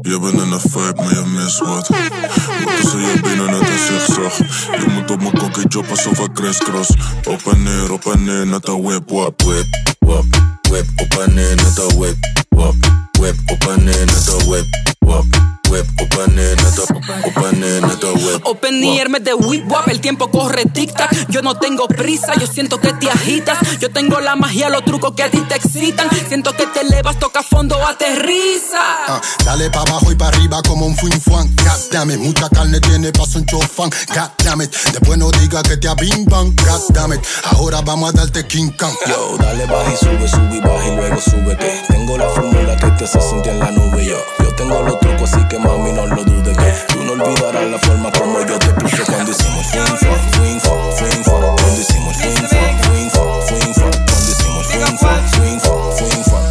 Je 0.07 0.19
bent 0.19 0.33
in 0.33 0.51
een 0.51 0.59
vibe, 0.59 0.93
maar 0.95 1.13
je 1.13 1.23
mist 1.25 1.59
wat. 1.59 1.87
Wat 1.87 2.75
tussen 2.81 2.99
je 2.99 3.19
benen 3.21 3.45
net 3.45 3.69
een 3.69 3.77
zigzag. 3.77 4.37
Je 4.81 4.85
moet 4.93 5.11
op 5.11 5.21
mijn 5.21 5.37
kokkie 5.37 5.65
choppen 5.69 5.89
alsof 5.89 6.19
ik 6.19 6.33
crisscross. 6.33 6.89
Op 7.23 7.41
en 7.53 7.63
neer, 7.63 7.91
op 7.91 8.05
en 8.05 8.23
neer, 8.23 8.45
net 8.47 8.67
een 8.67 8.81
whip, 8.81 9.09
wap, 9.09 9.41
whip, 9.41 9.65
wap, 9.99 10.25
whip. 10.69 10.85
Op 10.95 11.19
en 11.19 11.33
neer, 11.33 11.55
net 11.55 11.77
een 11.77 11.97
whip, 11.97 12.15
wap, 12.49 12.75
whip. 13.11 13.35
Op 13.45 13.67
en 13.67 13.83
neer, 13.83 14.05
net 14.05 14.27
een 14.27 14.47
whip, 14.47 14.65
wap, 14.99 15.25
whip. 15.69 15.85
Op 16.01 16.17
en 16.25 16.33
neer, 16.33 16.55
net 16.55 16.77
een, 16.77 16.95
op 17.23 17.43
en 17.45 17.59
neer, 17.59 17.81
net 17.81 18.03
een 18.03 18.13
whip. 18.13 18.45
Open 18.45 18.79
me 18.79 19.21
de 19.21 19.35
whip 19.35 19.69
wap, 19.69 19.87
el 19.87 19.99
tiempo 19.99 20.27
corre 20.29 20.63
tic 20.71 20.91
tac. 20.91 21.09
Yo 21.29 21.41
no 21.41 21.57
tengo 21.57 21.87
prisa, 21.87 22.33
yo 22.39 22.47
siento 22.47 22.79
que 22.79 22.93
te 22.93 23.09
agitas. 23.09 23.57
Yo 23.79 23.91
tengo 23.91 24.19
la 24.19 24.35
magia, 24.35 24.69
los 24.69 24.83
trucos 24.83 25.13
que 25.15 25.23
a 25.23 25.29
ti 25.29 25.39
te 25.47 25.55
excitan. 25.55 26.09
Siento 26.27 26.53
que 26.53 26.65
te 26.67 26.81
elevas, 26.81 27.17
toca 27.19 27.43
fondo, 27.43 27.75
aterriza. 27.85 28.81
Ah, 29.07 29.21
dale 29.45 29.69
pa' 29.69 29.81
abajo 29.81 30.11
y 30.11 30.15
pa' 30.15 30.27
arriba 30.27 30.61
como 30.67 30.85
un 30.85 30.95
fin 30.95 31.19
fuan. 31.21 31.47
God 31.55 31.91
damn 31.91 32.11
it, 32.11 32.17
mucha 32.17 32.49
carne 32.49 32.79
tiene 32.79 33.11
paso 33.11 33.39
un 33.39 33.45
chofán. 33.45 33.89
God 34.13 34.29
damn 34.43 34.61
it, 34.61 34.73
después 34.91 35.17
no 35.17 35.31
diga 35.31 35.61
que 35.63 35.77
te 35.77 35.87
abimban. 35.87 36.55
God 36.55 36.81
damn 36.89 37.13
it, 37.13 37.21
ahora 37.43 37.81
vamos 37.81 38.09
a 38.09 38.17
darte 38.17 38.45
King 38.47 38.71
Kong. 38.77 38.95
Yo, 39.07 39.37
dale 39.37 39.65
baja 39.65 39.93
y 39.93 39.97
sube, 39.97 40.27
sube 40.27 40.57
y 40.57 40.59
baja 40.59 40.87
y 40.87 40.95
luego 40.95 41.21
sube 41.21 41.57
que 41.57 41.83
tengo 41.87 42.17
la 42.17 42.29
fórmula 42.29 42.75
que 42.77 42.87
te 42.91 43.03
hace 43.03 43.21
sentir 43.21 43.53
en 43.53 43.59
la 43.59 43.71
nube. 43.71 44.05
Yo, 44.05 44.17
yo 44.39 44.55
tengo 44.55 44.81
los 44.83 44.99
trucos 44.99 45.33
así 45.33 45.47
que 45.47 45.56
mami 45.59 45.91
no 45.91 46.05
lo 46.07 46.23
dudes 46.23 46.57
que 46.57 46.93
tú 46.93 47.03
no 47.03 47.13
olvidarás 47.13 47.69
la 47.69 47.77
forma 47.79 48.11
como 48.11 48.39
yo 48.45 48.59
te 48.59 48.67
puse 48.73 49.03
cuando 49.03 49.31
hicimos 49.31 49.67
swing 49.67 49.97
fun, 49.97 50.21
swing 50.33 50.59
fun, 50.59 50.97
swing 50.97 51.23
fun. 51.23 51.41
Cuando 51.41 51.81
hicimos 51.81 52.15
swing 52.17 52.47
fun, 52.47 52.73
swing 52.83 53.09
fun, 53.09 53.41
swing 53.47 53.73
fun. 53.73 53.91
Cuando 53.91 54.29
hicimos 54.31 54.65
swing 54.67 54.97
fun, 54.97 55.21
swing 55.29 55.59
fun, 55.59 55.97
swing 55.97 56.23
fun. 56.23 56.43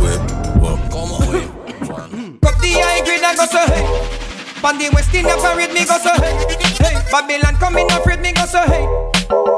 Whip, 0.00 0.20
wap. 0.62 0.78
Como 0.90 1.16
whip. 1.30 1.48
Cut 2.42 2.56
the 2.60 2.70
high 2.72 3.02
grade 3.04 3.22
and 3.22 3.36
go 3.36 3.46
so 3.46 3.58
hey. 3.66 3.84
Pan 4.62 4.78
the 4.78 4.90
West 4.94 5.14
Indian 5.14 5.38
parade 5.38 5.72
me 5.72 5.84
go 5.84 5.98
so 5.98 6.12
hey. 6.22 6.34
Hey, 6.78 6.94
Babylon 7.10 7.56
coming 7.56 7.90
afraid 7.92 8.20
me 8.20 8.32
go 8.32 8.46
so 8.46 8.62
hey. 8.62 8.86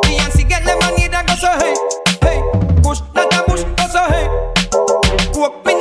Beyonce 0.04 0.48
get 0.48 0.64
money 0.64 1.08
that 1.08 1.26
go 1.26 1.34
so 1.34 1.52
hey. 1.60 1.74
Hey, 2.24 2.38
push 2.82 3.00
not 3.14 3.32
a 3.34 3.42
push 3.44 3.62
go 3.62 3.86
so 3.88 4.02
hey. 4.08 4.26
Coke 5.32 5.64
me 5.66 5.73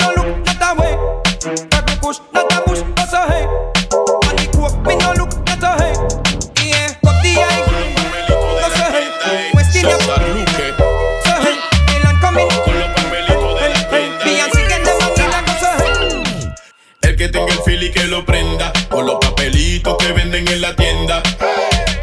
lo 18.13 18.23
prenda 18.23 18.71
Con 18.89 19.08
los 19.08 19.15
papelitos 19.15 19.97
que 19.97 20.12
venden 20.13 20.47
en 20.47 20.62
la 20.62 20.76
tienda 20.76 21.23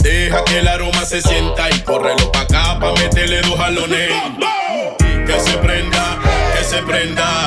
Deja 0.00 0.42
que 0.44 0.58
el 0.58 0.66
aroma 0.66 1.04
se 1.04 1.22
sienta 1.22 1.70
Y 1.70 1.78
córrelo 1.80 2.32
pa' 2.32 2.40
acá 2.40 2.78
pa' 2.80 2.92
meterle 2.94 3.40
dos 3.42 3.56
jalones 3.56 4.10
Que 5.26 5.40
se 5.40 5.56
prenda, 5.58 6.18
que 6.56 6.64
se 6.64 6.82
prenda 6.82 7.46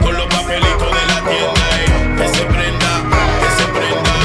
Con 0.00 0.16
los 0.16 0.26
papelitos 0.26 0.90
de 0.96 1.06
la 1.12 1.20
tienda 1.28 1.64
eh. 1.80 1.86
Que 2.18 2.28
se 2.28 2.44
prenda, 2.44 2.90
que 3.40 3.62
se 3.62 3.68
prenda 3.72 4.18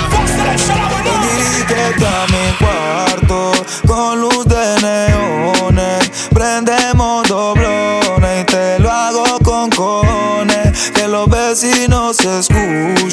a 2.24 2.28
mi 2.28 2.52
cuarto 2.60 3.52
con 3.88 4.22
luz 4.22 4.46
de 4.46 4.82
neones. 4.82 6.30
Prendemos 6.34 7.28
doblones 7.28 8.42
y 8.42 8.46
te 8.46 8.80
lo 8.80 8.92
hago 8.92 9.40
con 9.44 9.70
cojones. 9.70 10.92
Que 10.92 11.08
los 11.08 11.28
vecinos 11.30 12.18
se 12.18 12.44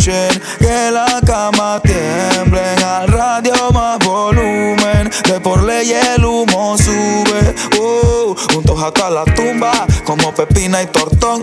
que 0.05 0.91
la 0.91 1.21
cama 1.27 1.81
tiemblen. 1.83 2.83
Al 2.83 3.09
radio 3.09 3.71
más 3.73 3.99
volumen, 3.99 5.11
de 5.29 5.41
por 5.41 5.63
ley 5.63 5.93
el 5.93 6.25
humo 6.25 6.77
sube. 6.79 7.55
Uh, 7.79 8.35
juntos 8.53 8.83
hasta 8.83 9.11
la 9.11 9.25
tumba, 9.25 9.87
como 10.05 10.35
pepina 10.35 10.83
y 10.83 10.87
tortón. 10.87 11.43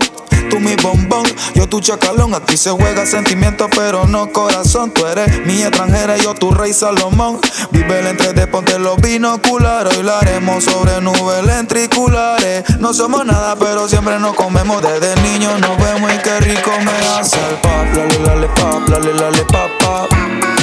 Tu 1.78 1.92
chacalón. 1.92 2.34
Aquí 2.34 2.56
se 2.56 2.70
juega 2.70 3.06
sentimiento, 3.06 3.68
pero 3.74 4.04
no 4.06 4.30
corazón. 4.32 4.90
Tú 4.90 5.06
eres 5.06 5.44
mi 5.46 5.62
extranjera, 5.62 6.16
yo 6.16 6.34
tu 6.34 6.50
rey 6.50 6.72
Salomón. 6.72 7.40
Vive 7.70 8.00
el 8.00 8.06
entre 8.08 8.32
de 8.32 8.46
ponte 8.46 8.78
los 8.78 8.96
binoculares. 9.00 9.96
Hoy 9.96 10.02
lo 10.02 10.14
haremos 10.14 10.64
sobre 10.64 11.00
nubes 11.00 11.46
ventriculares. 11.46 12.64
No 12.80 12.92
somos 12.92 13.24
nada, 13.24 13.56
pero 13.56 13.88
siempre 13.88 14.18
nos 14.18 14.34
comemos. 14.34 14.82
Desde 14.82 15.14
niños 15.22 15.60
nos 15.60 15.76
vemos 15.78 16.12
y 16.12 16.18
qué 16.18 16.40
rico 16.40 16.70
me 16.84 17.08
hace 17.16 17.38
el 17.48 17.56
pop. 17.56 17.86
Lale, 17.94 18.18
lale, 18.26 18.48
pop, 18.48 18.88
lale, 18.88 19.14
lale, 19.14 19.44
pop, 19.44 19.70
pop. 19.80 20.08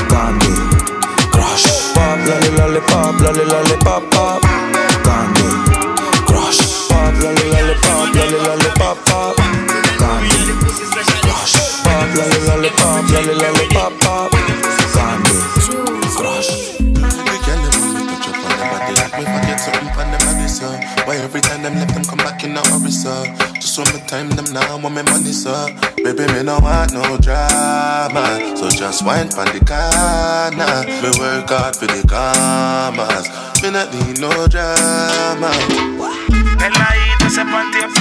Candy, 0.09 0.53
crush. 1.31 1.93
Pop, 1.93 2.19
lale, 2.27 2.51
lale, 2.57 2.81
pop, 2.81 3.21
lale, 3.21 3.45
lale, 3.45 3.77
pop, 3.83 4.03
pop. 4.11 4.41
Candy, 5.03 5.71
crush. 6.25 6.87
Pop, 6.89 7.13
lale, 7.21 7.49
lale, 7.51 7.75
pop, 7.75 8.15
lale, 8.15 8.37
lale, 8.47 8.69
pop, 8.77 8.97
pop. 9.05 9.34
Lale, 13.15 13.35
pop, 13.35 13.39
lale, 13.39 13.53
lale, 13.53 13.67
pop, 13.71 13.93
pop. 14.01 14.31
Candy, 14.93 15.35
crush. 16.15 16.75
The 16.79 17.37
girl 17.45 17.61
them 17.63 17.73
want 17.81 17.95
me 17.95 18.03
touch 18.07 18.27
up 18.27 18.35
on 18.35 18.53
them 18.59 18.67
body. 18.71 18.93
Like 18.95 19.13
me 19.17 19.23
forget 19.25 19.59
something 19.59 19.89
on 19.89 20.11
them 20.11 20.21
body 20.25 20.47
so 20.47 20.67
Why 21.05 21.17
every 21.17 21.41
time 21.41 21.61
them 21.63 21.75
let 21.75 21.89
them 21.89 22.03
come 22.03 22.17
back 22.19 22.43
in 22.43 22.55
a 22.55 22.61
hurry 22.67 22.91
so 22.91 23.25
Just 23.55 23.77
want 23.77 23.93
me 23.93 23.99
time 24.07 24.29
them 24.29 24.45
now 24.53 24.77
want 24.77 24.95
me 24.95 25.03
money 25.03 25.31
so 25.31 25.67
Baby 25.97 26.31
me 26.33 26.43
no 26.43 26.59
want 26.59 26.93
no 26.93 27.17
drama. 27.17 28.39
So 28.55 28.69
just 28.69 29.03
wine 29.05 29.29
pon 29.29 29.47
the 29.47 29.59
corner. 29.65 30.85
Me 31.01 31.09
work 31.19 31.49
hard 31.49 31.75
for 31.75 31.87
the 31.87 32.05
commas. 32.07 33.25
Me 33.61 33.71
not 33.71 33.91
need 33.93 34.19
no 34.21 34.29
drama. 34.47 35.49
El 36.61 36.71
ladito 36.71 37.25
ese 37.27 37.43
panty 37.45 37.79
es 37.79 37.93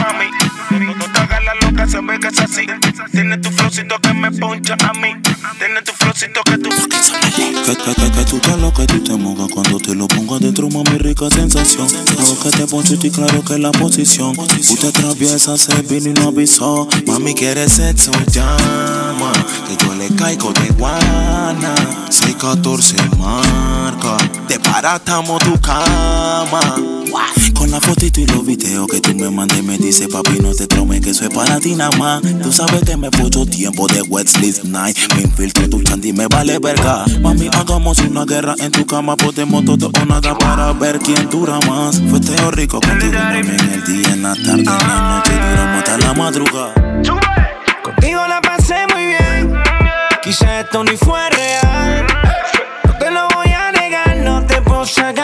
ve 1.87 2.19
que 2.19 2.29
es 2.29 2.39
así. 2.39 2.67
Tiene 3.13 3.39
tu 3.39 3.51
flowcito 3.51 3.99
que 4.01 4.15
me 4.15 4.31
poncha 4.33 4.77
a 4.81 4.93
mí. 4.95 5.15
Tiene 5.59 5.83
tu 5.83 5.93
flowcito 5.93 6.41
que 6.45 6.59
tú. 6.59 6.71
Que, 6.71 7.77
que, 7.77 7.95
que, 7.95 8.11
que 8.11 8.25
tú 8.25 8.39
te 8.39 8.57
lo 8.57 8.73
que 8.73 8.87
tú 8.87 9.01
te 9.03 9.17
mojas 9.17 9.49
cuando 9.53 9.79
te 9.79 9.95
lo 9.95 10.07
pongo 10.09 10.37
adentro, 10.37 10.69
mami, 10.69 10.99
rica 10.99 11.29
sensación. 11.31 11.87
Claro 11.89 12.39
que 12.43 12.51
te 12.51 12.67
poncho 12.67 12.95
y 13.03 13.11
claro 13.11 13.43
que 13.45 13.59
la 13.59 13.73
posición. 13.73 14.39
Usted 14.39 14.89
atraviesa, 14.89 15.57
se 15.57 15.83
vino 15.83 16.11
y 16.11 16.13
no 16.15 16.29
avisó. 16.29 16.89
Mami, 17.07 17.35
quiere 17.35 17.69
sexo, 17.69 18.13
llama. 18.31 19.33
Que 19.69 19.85
yo 19.85 19.95
le 19.95 20.09
caigo 20.17 20.53
de 20.53 20.69
guana. 20.71 21.75
614 22.11 22.97
marca. 23.19 24.17
Te 24.49 24.59
paratamos 24.59 25.43
tu 25.43 25.61
cama. 25.61 26.77
Con 27.55 27.71
la 27.71 27.81
fotito 27.81 28.21
y 28.21 28.27
los 28.27 28.45
videos 28.45 28.89
que 28.89 29.01
tú 29.01 29.15
me 29.15 29.31
mandes, 29.31 29.63
me 29.63 29.79
dice 29.79 30.09
papi, 30.09 30.39
no 30.41 30.53
te 30.55 30.67
traumes 30.67 31.01
que 31.01 31.11
eso 31.11 31.25
es 31.25 31.31
para 31.31 31.61
ti 31.61 31.74
nada 31.75 31.97
más. 31.99 32.23
Tú 32.43 32.53
sabes 32.53 32.83
que 32.83 32.97
me 32.97 33.11
puso 33.11 33.47
tiempo 33.47 33.87
de 33.89 34.03
wet 34.03 34.29
sleep 34.29 34.65
night. 34.65 34.97
Me 35.15 35.23
infiltro 35.23 35.69
tu 35.69 35.83
chandy, 35.83 36.13
me 36.13 36.27
vale 36.27 36.59
verga. 36.59 37.05
Mami, 37.21 37.49
hagamos 37.53 37.99
una 37.99 38.25
guerra 38.25 38.55
en 38.59 38.71
tu 38.73 38.87
cama. 38.87 39.17
Podemos 39.17 39.65
todo 39.65 39.89
o 39.89 40.05
nada 40.05 40.37
para 40.37 40.73
ver 40.73 40.99
quién 40.99 41.29
dura 41.31 41.59
más. 41.69 42.01
Fue 42.11 42.21
teo 42.21 42.51
rico 42.51 42.81
contigo, 42.81 43.15
en 43.15 43.49
el 43.49 43.85
día, 43.85 44.09
en 44.13 44.23
la 44.23 44.35
tarde, 44.35 44.61
en 44.61 44.65
la 44.65 45.17
noche. 45.17 45.33
Duramos 45.33 45.79
hasta 45.79 45.99
la 45.99 46.15
madrugada. 46.15 46.75
Contigo 47.83 48.27
la 48.27 48.41
pasé 48.41 48.87
muy 48.93 49.07
bien. 49.07 49.63
Quizá 50.23 50.61
esto 50.61 50.85
ni 50.85 50.97
fue 50.97 51.29
real. 51.31 52.07
No 52.85 52.99
te 52.99 53.11
lo 53.11 53.29
voy 53.35 53.49
a 53.49 53.73
negar, 53.73 54.17
no 54.19 54.45
te 54.47 54.61
puedo 54.63 54.87
sacar 54.87 55.24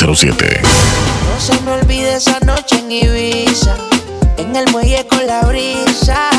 507. 0.00 0.62
No 1.28 1.38
se 1.38 1.60
me 1.60 1.72
olvide 1.72 2.14
esa 2.14 2.40
noche 2.40 2.78
en 2.78 2.90
Ibiza, 2.90 3.76
en 4.38 4.56
el 4.56 4.66
muelle 4.70 5.06
con 5.06 5.26
la 5.26 5.42
brisa, 5.42 6.30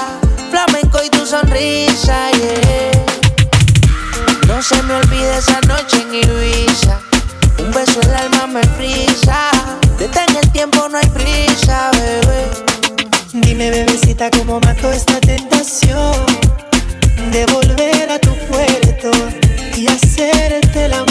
flamenco 0.49 0.99
y 1.05 1.09
tu 1.11 1.23
sonrisa, 1.27 2.31
yeah. 2.31 3.05
No 4.47 4.63
se 4.63 4.81
me 4.81 4.95
olvide 4.95 5.37
esa 5.37 5.61
noche 5.67 6.01
en 6.01 6.15
Ibiza, 6.15 7.01
un 7.59 7.71
beso 7.71 8.01
en 8.01 8.09
el 8.09 8.15
alma 8.15 8.47
me 8.47 8.63
frisa, 8.63 9.51
detén 9.99 10.35
el 10.35 10.51
tiempo, 10.51 10.89
no 10.89 10.97
hay 10.97 11.07
prisa, 11.09 11.91
bebé. 11.91 12.47
Dime, 13.31 13.69
bebecita, 13.69 14.31
cómo 14.31 14.59
mato 14.59 14.91
esta 14.91 15.19
tentación 15.19 16.25
de 17.31 17.45
volver 17.45 18.11
a 18.11 18.17
tu 18.17 18.35
puerto 18.47 19.11
y 19.77 19.85
hacerte 19.85 20.85
el 20.85 20.93
amor. 20.93 21.10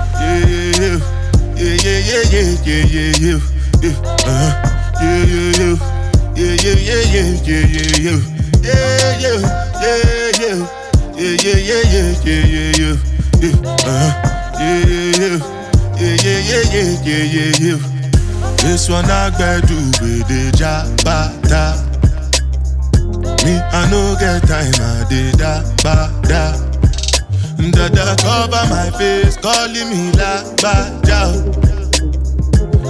yeah, 17.04 17.24
yeah, 17.24 17.52
yeah. 17.58 17.78
This 18.56 18.88
one 18.88 19.04
I 19.04 19.30
gotta 19.30 19.66
do 19.66 19.76
with 20.00 20.28
the 20.28 20.50
jabata. 20.56 21.91
Me, 23.44 23.58
I 23.58 23.88
no 23.90 24.16
get 24.20 24.42
time, 24.46 24.72
I 24.80 25.06
did 25.08 25.38
da 25.38 25.62
ba 25.82 26.10
da. 26.28 26.72
Dada 27.72 28.16
cover 28.22 28.64
my 28.70 28.90
face, 28.98 29.36
calling 29.36 29.88
me 29.90 30.12
la 30.12 30.42
ba 30.62 30.74
ja. 31.06 31.32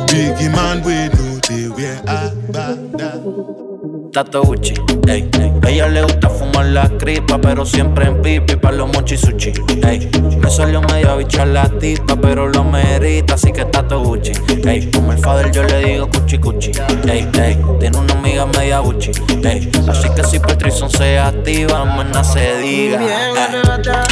Biggie 0.09 0.51
man, 0.53 0.83
we 0.85 1.09
know 1.15 1.39
they 1.49 1.69
wear 1.69 2.01
a 2.07 2.31
ba 2.53 2.77
da. 2.99 3.72
Tato 4.13 4.43
Gucci, 4.43 4.75
ey, 5.09 5.27
ey. 5.41 5.53
Ella 5.67 5.89
le 5.89 6.03
gusta 6.03 6.29
fumar 6.29 6.67
la 6.67 6.87
cripa, 6.99 7.41
pero 7.41 7.65
siempre 7.65 8.05
en 8.05 8.21
pipi 8.21 8.57
pa' 8.57 8.71
los 8.71 8.93
mochi 8.93 9.17
sushi, 9.17 9.55
ey. 9.87 10.11
Me 10.39 10.51
salió 10.51 10.83
medio 10.83 11.17
bicha 11.17 11.47
la 11.47 11.67
tipa, 11.67 12.15
pero 12.17 12.47
lo 12.47 12.63
merita, 12.63 13.35
así 13.35 13.53
que 13.53 13.65
Tato 13.65 14.01
Gucci, 14.01 14.33
ey. 14.67 14.91
Como 14.91 15.13
el 15.13 15.19
father 15.19 15.51
yo 15.51 15.63
le 15.63 15.79
digo 15.83 16.11
cuchi 16.11 16.37
cuchi, 16.37 16.73
ey, 17.09 17.27
ey. 17.41 17.59
Tiene 17.81 17.97
una 17.97 18.13
amiga 18.13 18.45
media 18.45 18.81
Gucci, 18.81 19.13
ey. 19.45 19.71
Así 19.89 20.11
que 20.15 20.23
si 20.25 20.39
Patrison 20.39 20.91
se 20.91 21.19
activa, 21.19 21.83
mañana 21.87 22.23
se 22.23 22.59
diga, 22.59 23.01
arrebata. 23.47 24.05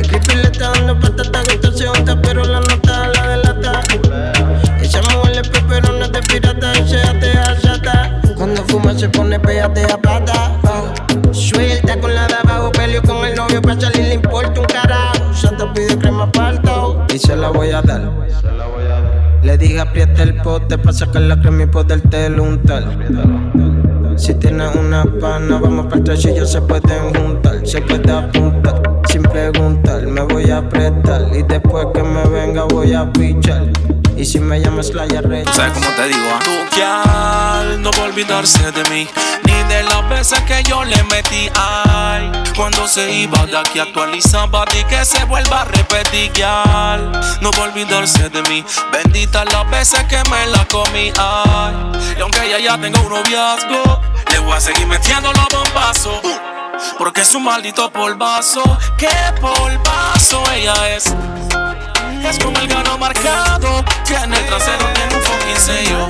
Escribir 0.00 0.36
le 0.36 0.42
está 0.44 0.70
dando 0.70 0.98
patata, 0.98 1.42
gustación, 1.42 1.92
pero 2.22 2.44
la 2.44 2.60
nota 2.60 3.08
la 3.08 3.28
delata. 3.28 3.82
Ella 4.80 5.00
me 5.02 5.16
huele 5.18 5.42
peperones 5.42 6.10
de 6.12 6.22
pirata 6.22 6.72
y 6.78 6.88
se 6.88 6.96
se 8.98 9.08
pone 9.08 9.38
péate 9.38 9.84
a 9.84 9.96
pata. 9.98 10.58
Oh. 10.64 11.32
Suelta 11.32 11.98
con 12.00 12.14
la 12.14 12.26
de 12.26 12.34
abajo, 12.34 12.70
peleo 12.72 13.02
con 13.02 13.24
el 13.24 13.34
novio, 13.34 13.62
pa' 13.62 13.78
salir 13.80 14.06
le 14.06 14.14
importa 14.14 14.60
un 14.60 14.66
carajo. 14.66 15.34
Santa 15.34 15.72
pide 15.72 15.98
crema 15.98 16.30
palto 16.30 17.04
y 17.12 17.18
se 17.18 17.36
la 17.36 17.48
voy 17.48 17.70
a 17.70 17.82
dar. 17.82 18.10
Le 19.42 19.58
dije 19.58 19.80
aprieta 19.80 20.22
el 20.22 20.36
pote 20.36 20.78
pa' 20.78 20.92
sacar 20.92 21.22
la 21.22 21.40
crema 21.40 21.62
y 21.62 21.66
poderte 21.66 22.30
untar. 22.40 22.84
Si 24.16 24.34
tienes 24.34 24.74
una 24.76 25.04
pana, 25.20 25.58
vamos 25.58 25.86
para 25.86 26.12
el 26.12 26.42
y 26.42 26.46
se 26.46 26.60
pueden 26.60 27.14
juntar, 27.14 27.66
se 27.66 27.80
puede 27.80 28.12
apuntar. 28.12 28.82
Sin 29.08 29.22
preguntar, 29.22 30.06
me 30.06 30.20
voy 30.22 30.50
a 30.50 30.58
apretar. 30.58 31.28
Y 31.34 31.42
después 31.42 31.86
que 31.94 32.02
me 32.02 32.22
venga, 32.28 32.64
voy 32.64 32.92
a 32.92 33.10
pichar. 33.12 33.66
Y 34.22 34.24
si 34.24 34.38
me 34.38 34.60
llamas 34.60 34.94
la 34.94 35.04
yarre. 35.08 35.42
¿Sabes 35.52 35.72
cómo 35.72 35.88
te 35.96 36.06
digo? 36.06 36.28
ah? 36.32 36.38
Tu 36.44 36.76
guial 36.76 37.82
no 37.82 37.90
va 37.90 38.04
a 38.04 38.06
olvidarse 38.06 38.70
de 38.70 38.84
mí, 38.84 39.08
ni 39.42 39.52
de 39.64 39.82
las 39.82 40.08
veces 40.08 40.40
que 40.42 40.62
yo 40.62 40.84
le 40.84 41.02
metí. 41.10 41.50
Ay, 41.56 42.30
cuando 42.54 42.86
se 42.86 43.10
iba 43.10 43.44
de 43.46 43.58
aquí 43.58 43.80
actualizaba 43.80 44.64
de 44.66 44.84
que 44.84 45.04
se 45.04 45.24
vuelva 45.24 45.62
a 45.62 45.64
repetir. 45.64 46.30
Guial 46.34 47.10
no 47.40 47.50
va 47.50 47.64
a 47.64 47.68
olvidarse 47.68 48.28
de 48.28 48.42
mí, 48.44 48.64
bendita 48.92 49.44
las 49.44 49.68
veces 49.68 50.04
que 50.04 50.22
me 50.30 50.46
la 50.46 50.64
comí. 50.66 51.12
Ay, 51.18 51.74
y 52.16 52.20
aunque 52.20 52.46
ella 52.46 52.60
ya 52.60 52.80
tenga 52.80 53.00
un 53.00 53.08
noviazgo, 53.08 54.02
le 54.30 54.38
voy 54.38 54.52
a 54.52 54.60
seguir 54.60 54.86
metiendo 54.86 55.32
los 55.32 55.48
bombazos. 55.48 56.20
Porque 56.96 57.22
es 57.22 57.34
un 57.34 57.42
maldito 57.42 57.90
polvazo, 57.90 58.62
que 58.96 59.08
polvazo 59.40 60.44
ella 60.52 60.74
es. 60.94 61.12
Es 62.28 62.38
como 62.38 62.58
el 62.58 62.68
gano 62.68 62.98
marcado 62.98 63.84
en 64.22 64.34
el 64.34 64.46
trasero 64.46 64.86
tiene 64.94 65.16
un 65.16 65.22
fucking 65.22 65.56
sello. 65.56 66.08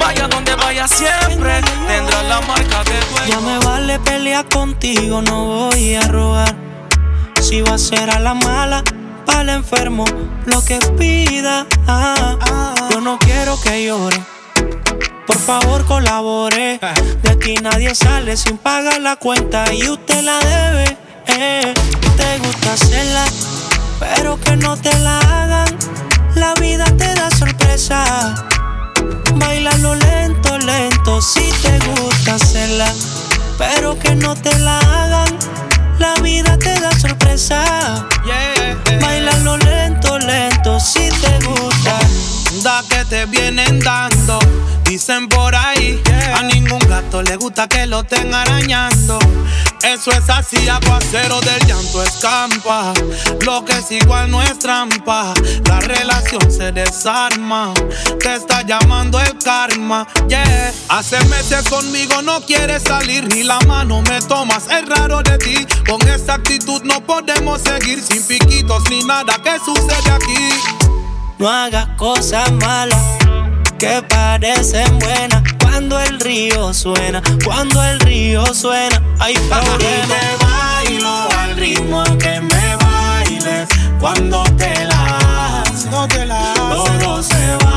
Vaya 0.00 0.28
donde 0.28 0.54
vaya 0.54 0.86
siempre 0.86 1.60
tendrá 1.86 2.22
la 2.22 2.40
marca 2.42 2.84
de 2.84 3.00
dueño. 3.10 3.28
Ya 3.28 3.40
me 3.40 3.58
vale 3.58 3.98
pelear 4.00 4.48
contigo, 4.48 5.22
no 5.22 5.44
voy 5.46 5.94
a 5.94 6.02
robar. 6.02 6.54
Si 7.40 7.62
va 7.62 7.74
a 7.74 7.78
ser 7.78 8.10
a 8.10 8.20
la 8.20 8.34
mala, 8.34 8.82
el 9.40 9.48
enfermo, 9.48 10.04
lo 10.46 10.64
que 10.64 10.78
pida. 10.98 11.66
Ah, 11.86 12.74
yo 12.90 13.00
no 13.00 13.18
quiero 13.18 13.60
que 13.60 13.84
llore. 13.84 14.20
Por 15.26 15.38
favor, 15.38 15.84
colabore. 15.86 16.78
De 17.22 17.30
aquí 17.30 17.54
nadie 17.56 17.94
sale 17.94 18.36
sin 18.36 18.58
pagar 18.58 19.00
la 19.00 19.16
cuenta 19.16 19.72
y 19.72 19.88
usted 19.88 20.22
la 20.22 20.38
debe. 20.40 20.96
Eh. 21.26 21.74
Te 22.16 22.38
gusta 22.38 22.72
hacerla, 22.72 23.24
pero 23.98 24.38
que 24.40 24.56
no 24.56 24.76
te 24.76 24.96
la 25.00 25.18
hagan. 25.18 25.68
La 26.34 26.54
vida 26.54 26.84
te 26.96 27.14
da 27.14 27.30
sorpresa. 27.30 28.34
Bailalo 29.34 29.94
lento, 29.94 30.58
lento, 30.58 31.20
si 31.20 31.50
te 31.62 31.78
gusta 31.90 32.34
hacerla, 32.34 32.92
pero 33.56 33.98
que 33.98 34.14
no 34.14 34.34
te 34.34 34.56
la 34.58 34.78
hagan. 34.78 35.28
La 35.98 36.14
vida 36.22 36.56
te 36.58 36.78
da 36.80 36.90
sorpresa. 36.98 38.06
Bailalo 39.00 39.56
lento, 39.58 40.18
lento, 40.18 40.80
si 40.80 41.08
te 41.08 41.46
gusta. 41.46 41.67
Da 42.62 42.82
que 42.88 43.04
te 43.04 43.26
vienen 43.26 43.78
dando. 43.80 44.38
Dicen 44.84 45.28
por 45.28 45.54
ahí, 45.54 46.02
a 46.34 46.42
ningún 46.42 46.78
gato 46.80 47.22
le 47.22 47.36
gusta 47.36 47.68
que 47.68 47.86
lo 47.86 48.00
estén 48.00 48.32
arañando. 48.32 49.18
Eso 49.82 50.10
es 50.10 50.28
así, 50.28 50.68
aguacero 50.68 51.40
del 51.42 51.66
llanto 51.66 52.02
escampa. 52.02 52.94
Lo 53.44 53.64
que 53.64 53.72
es 53.74 53.90
igual 53.92 54.30
no 54.30 54.42
es 54.42 54.58
trampa. 54.58 55.34
La 55.66 55.80
relación 55.80 56.50
se 56.50 56.72
desarma. 56.72 57.74
Te 58.18 58.34
está 58.34 58.62
llamando 58.62 59.20
el 59.20 59.36
karma, 59.38 60.06
yeah. 60.28 60.72
Hace 60.88 61.22
meses 61.26 61.68
conmigo 61.68 62.22
no 62.22 62.40
quieres 62.40 62.82
salir, 62.82 63.28
ni 63.28 63.44
la 63.44 63.60
mano 63.60 64.02
me 64.02 64.20
tomas. 64.22 64.64
Es 64.68 64.88
raro 64.88 65.22
de 65.22 65.36
ti. 65.38 65.66
Con 65.88 66.00
esta 66.08 66.34
actitud 66.34 66.82
no 66.82 67.00
podemos 67.04 67.60
seguir 67.60 68.02
sin 68.02 68.22
piquitos 68.26 68.82
ni 68.90 69.04
nada 69.04 69.40
que 69.42 69.58
sucede 69.64 70.10
aquí. 70.10 70.87
No 71.38 71.48
hagas 71.48 71.86
cosas 71.96 72.50
malas 72.50 73.00
que 73.78 74.02
parecen 74.08 74.98
buenas 74.98 75.40
cuando 75.62 76.00
el 76.00 76.18
río 76.18 76.74
suena, 76.74 77.22
cuando 77.44 77.80
el 77.84 78.00
río 78.00 78.44
suena. 78.52 79.00
Hay 79.20 79.34
problema. 79.34 79.78
te 79.78 80.44
bailo 80.44 81.28
al 81.38 81.56
ritmo 81.56 82.02
que 82.18 82.40
me 82.40 82.76
bailes 82.76 83.68
cuando 84.00 84.42
te 84.56 84.84
la 84.84 85.60
haces. 85.62 85.86
No 85.92 86.08
te 86.08 86.26
la 86.26 86.52
haces. 86.52 86.98
Todo 87.04 87.22
se 87.22 87.56
va, 87.64 87.67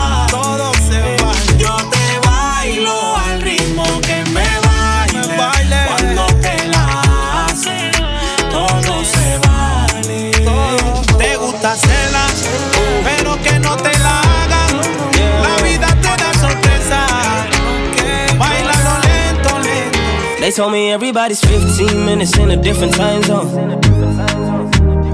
They 20.51 20.55
told 20.57 20.73
me 20.73 20.91
everybody's 20.91 21.39
15 21.39 22.05
minutes 22.05 22.37
in 22.37 22.51
a 22.51 22.57
different 22.57 22.93
time 22.93 23.23
zone. 23.23 23.71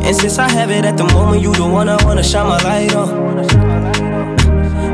And 0.02 0.16
since 0.16 0.40
I 0.40 0.50
have 0.50 0.72
it 0.72 0.84
at 0.84 0.98
the 0.98 1.04
moment, 1.14 1.44
you 1.44 1.54
the 1.54 1.68
one 1.68 1.88
I 1.88 2.04
wanna 2.04 2.24
shine 2.24 2.48
my 2.48 2.58
light 2.64 2.96
on. 2.96 3.38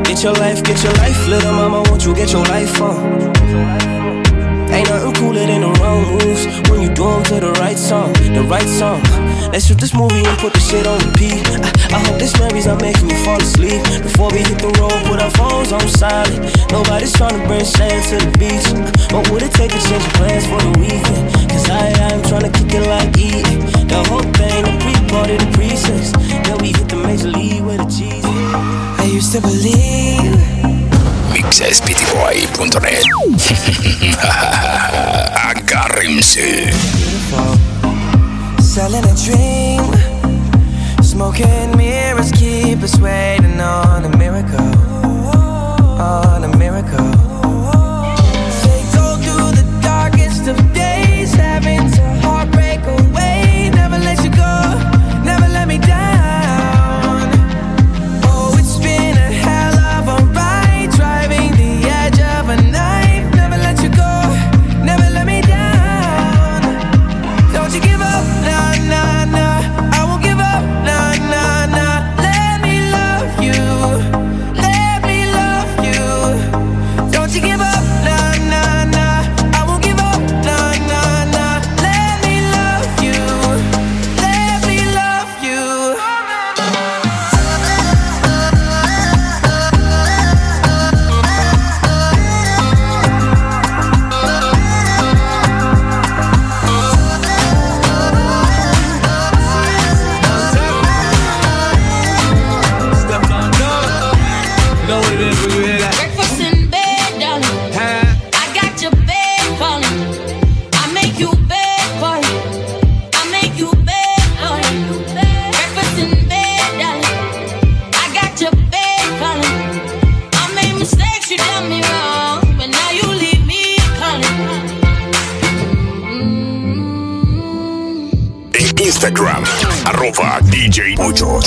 Get 0.03 0.21
your 0.21 0.33
life, 0.33 0.61
get 0.61 0.83
your 0.83 0.91
life, 0.95 1.27
little 1.29 1.53
mama, 1.53 1.83
won't 1.83 2.03
you 2.03 2.13
get 2.13 2.33
your 2.33 2.43
life 2.43 2.81
on? 2.81 4.02
Ain't 4.73 4.89
nothing 4.89 5.13
cooler 5.13 5.45
than 5.45 5.61
the 5.61 5.71
wrong 5.79 6.01
moves 6.09 6.43
when 6.69 6.81
you 6.81 6.89
do 6.89 7.05
them 7.05 7.23
to 7.29 7.39
the 7.39 7.51
right 7.61 7.77
song, 7.77 8.11
the 8.33 8.41
right 8.49 8.67
song. 8.67 9.01
Let's 9.53 9.67
shoot 9.67 9.77
this 9.77 9.93
movie 9.93 10.25
and 10.25 10.37
put 10.39 10.53
the 10.53 10.59
shit 10.59 10.87
on 10.87 10.97
repeat. 11.05 11.45
I, 11.93 11.97
I 11.97 11.99
hope 12.01 12.17
this 12.17 12.33
memories 12.39 12.65
are 12.65 12.79
making 12.81 13.09
you 13.09 13.17
fall 13.23 13.37
asleep. 13.37 13.85
Before 14.01 14.31
we 14.33 14.39
hit 14.39 14.57
the 14.57 14.73
road, 14.81 14.97
put 15.05 15.21
our 15.21 15.29
phones 15.37 15.71
on 15.71 15.85
silent. 15.87 16.41
Nobody's 16.71 17.13
trying 17.13 17.37
to 17.39 17.45
bring 17.45 17.63
sand 17.63 18.01
to 18.09 18.17
the 18.17 18.33
beach. 18.41 18.65
What 19.13 19.29
would 19.29 19.43
it 19.43 19.53
take 19.53 19.69
to 19.69 19.81
change 19.85 20.09
plans 20.17 20.45
for 20.49 20.57
the 20.57 20.73
weekend? 20.81 21.25
Cause 21.53 21.69
I, 21.69 21.93
I'm 22.09 22.21
trying 22.25 22.49
to 22.49 22.53
kick 22.57 22.73
it 22.73 22.85
like 22.89 23.13
eating. 23.13 23.61
The 23.85 24.01
whole 24.09 24.25
thing, 24.33 24.57
the 24.65 24.73
pre-party, 24.81 25.37
the 25.37 25.49
pre-sex. 25.53 26.17
Then 26.49 26.57
we 26.65 26.73
hit 26.73 26.89
the 26.89 26.97
major 26.97 27.29
league 27.29 27.61
with 27.61 27.77
the 27.77 27.89
cheese. 27.93 28.25
I 28.25 29.05
used 29.05 29.31
to 29.33 29.41
believe. 29.41 30.82
mixesptboy.net 31.53 33.05
Agárrense. 35.37 36.71
Selling 38.59 39.05
a 39.05 39.13
dream. 39.13 39.83
Smoking 41.03 41.77
mirrors 41.77 42.31
keep 42.31 42.81
us 42.81 42.99
waiting 42.99 43.61
on 43.61 44.03
a 44.03 44.17
miracle. 44.17 44.65
On 46.01 46.43
a 46.43 46.57
miracle. 46.57 47.42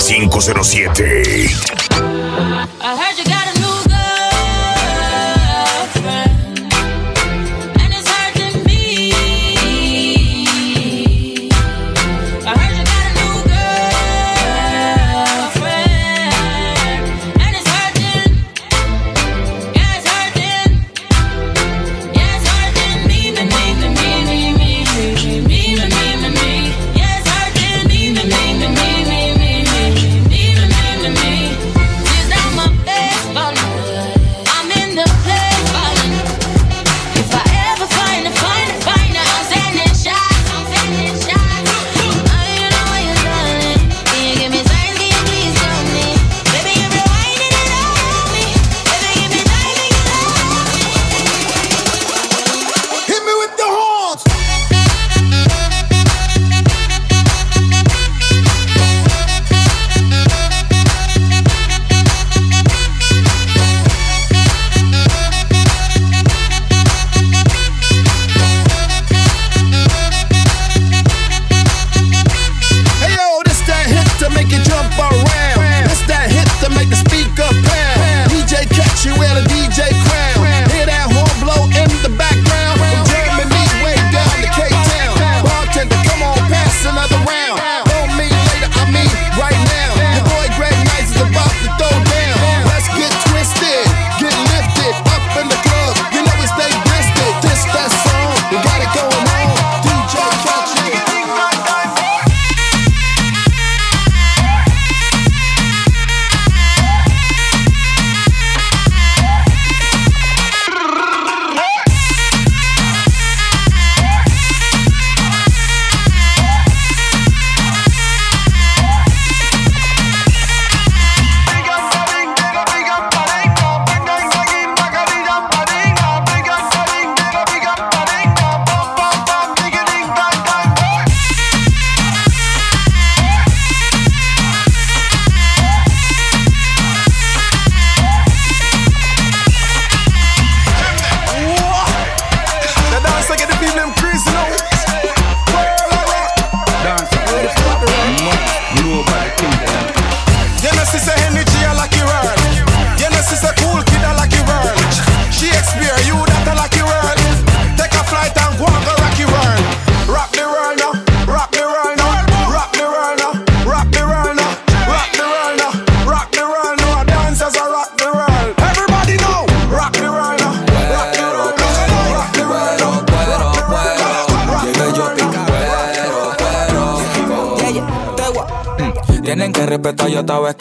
507. 0.09 1.26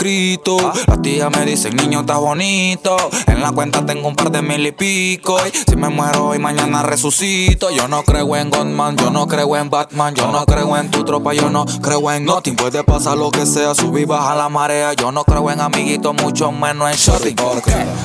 Escrito. 0.05 0.57
Las 0.87 1.01
tías 1.01 1.29
me 1.35 1.45
dicen, 1.45 1.75
niño, 1.75 2.01
está 2.01 2.17
bonito. 2.17 2.95
En 3.27 3.41
la 3.41 3.51
cuenta 3.51 3.85
tengo 3.85 4.07
un 4.07 4.15
par 4.15 4.31
de 4.31 4.41
mil 4.41 4.65
y 4.65 4.71
pico. 4.71 5.37
Y 5.47 5.69
si 5.69 5.75
me 5.75 5.89
muero 5.89 6.27
hoy, 6.27 6.39
mañana 6.39 6.83
resucito. 6.83 7.69
Yo 7.71 7.87
no 7.87 8.03
creo 8.03 8.35
en 8.35 8.49
Godman, 8.49 8.97
yo 8.97 9.09
no 9.09 9.27
creo 9.27 9.55
en 9.57 9.69
Batman. 9.69 10.13
Yo 10.13 10.31
no 10.31 10.45
creo 10.45 10.77
en 10.77 10.91
tu 10.91 11.03
tropa, 11.03 11.33
yo 11.33 11.49
no 11.49 11.65
creo 11.81 12.11
en 12.11 12.25
nothing. 12.25 12.55
Puede 12.55 12.83
pasar 12.83 13.17
lo 13.17 13.31
que 13.31 13.45
sea, 13.45 13.73
subir, 13.73 14.07
baja 14.07 14.35
la 14.35 14.49
marea. 14.49 14.93
Yo 14.93 15.11
no 15.11 15.23
creo 15.23 15.49
en 15.49 15.61
amiguitos, 15.61 16.13
mucho 16.13 16.51
menos 16.51 16.91
en 16.91 16.97
shorty. 16.97 17.35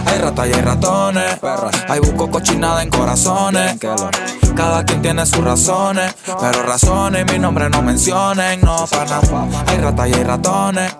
Hay 0.07 0.19
ratas 0.19 0.49
y 0.49 0.53
hay 0.53 0.63
ratones. 0.63 1.39
Hay 1.89 2.01
busco 2.01 2.31
cochinada 2.31 2.83
en 2.83 2.91
corazones. 2.91 3.77
Cada 4.57 4.85
quien 4.85 5.03
tiene 5.03 5.27
sus 5.27 5.45
razones. 5.45 6.15
Pero 6.41 6.63
razones, 6.63 7.31
mi 7.31 7.39
nombre 7.39 7.69
no 7.71 7.83
mencionen, 7.83 8.61
no 8.61 8.87
para 8.87 9.21
Hay 9.67 9.77
ratas 9.79 10.09
y 10.09 10.15
hay 10.15 10.25
ratones. 10.25 10.93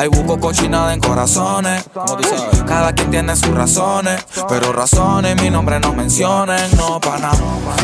Hay 0.00 0.08
busco 0.08 0.40
cochinada 0.40 0.94
en 0.94 1.00
corazones. 1.00 1.84
Cada 2.66 2.94
quien 2.94 3.10
tiene 3.10 3.36
sus 3.36 3.50
razones. 3.50 4.24
Pero 4.48 4.72
razones, 4.72 5.38
mi 5.42 5.50
nombre 5.50 5.78
no 5.78 5.92
mencionen, 5.92 6.74
no 6.78 6.98
para 6.98 7.32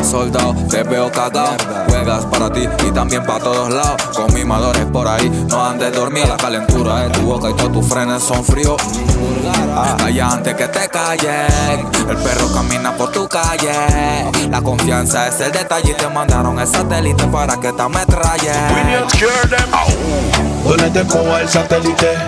Soldado, 0.03 0.55
te 0.71 0.83
veo 0.83 1.13
cagado. 1.13 1.59
Juegas 1.87 2.25
para 2.25 2.51
ti 2.51 2.67
y 2.89 2.91
también 2.93 3.23
para 3.27 3.41
todos 3.41 3.69
lados. 3.69 4.01
Con 4.17 4.33
mimadores 4.33 4.87
por 4.87 5.07
ahí, 5.07 5.29
no 5.51 5.63
andes 5.63 5.93
dormir. 5.93 6.27
La 6.27 6.39
calentura 6.39 7.01
de 7.01 7.11
tu 7.11 7.21
boca 7.21 7.51
y 7.51 7.53
todos 7.53 7.73
tus 7.73 7.87
frenes 7.87 8.23
son 8.23 8.43
fríos. 8.43 8.81
Allá 10.03 10.29
antes 10.29 10.55
que 10.55 10.69
te 10.69 10.89
callen. 10.89 11.87
El 12.09 12.17
perro 12.17 12.51
camina 12.51 12.97
por 12.97 13.13
tu 13.13 13.29
calle. 13.29 14.31
La 14.51 14.63
confianza 14.63 15.29
es 15.29 15.39
el 15.41 15.53
detalle 15.53 15.91
y 15.91 15.95
te 15.95 16.09
mandaron 16.09 16.59
el 16.59 16.67
satélite 16.67 17.27
para 17.27 17.61
que 17.61 17.75
te 17.75 17.83
ametrallen. 17.83 19.05
Donde 20.67 20.91
te 20.91 21.07
coja 21.07 21.41
el 21.43 21.49
satélite, 21.49 22.19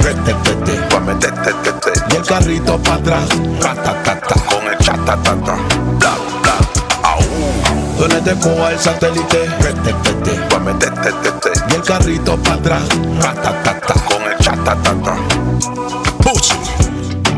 y 2.11 2.17
el 2.17 2.23
carrito 2.23 2.79
para 2.79 2.97
atrás, 2.97 3.29
con 4.49 4.67
el 4.69 4.79
chatatata, 4.79 5.57
bla 5.99 6.11
bla, 6.43 6.55
au. 7.03 7.21
Donde 7.99 8.21
te 8.21 8.35
coja 8.39 8.71
el 8.71 8.79
satélite, 8.79 9.51
y 11.69 11.75
el 11.75 11.83
carrito 11.83 12.37
para 12.39 12.55
atrás, 12.55 12.83
con 14.09 14.23
el 14.23 14.39
chatatata. 14.39 15.78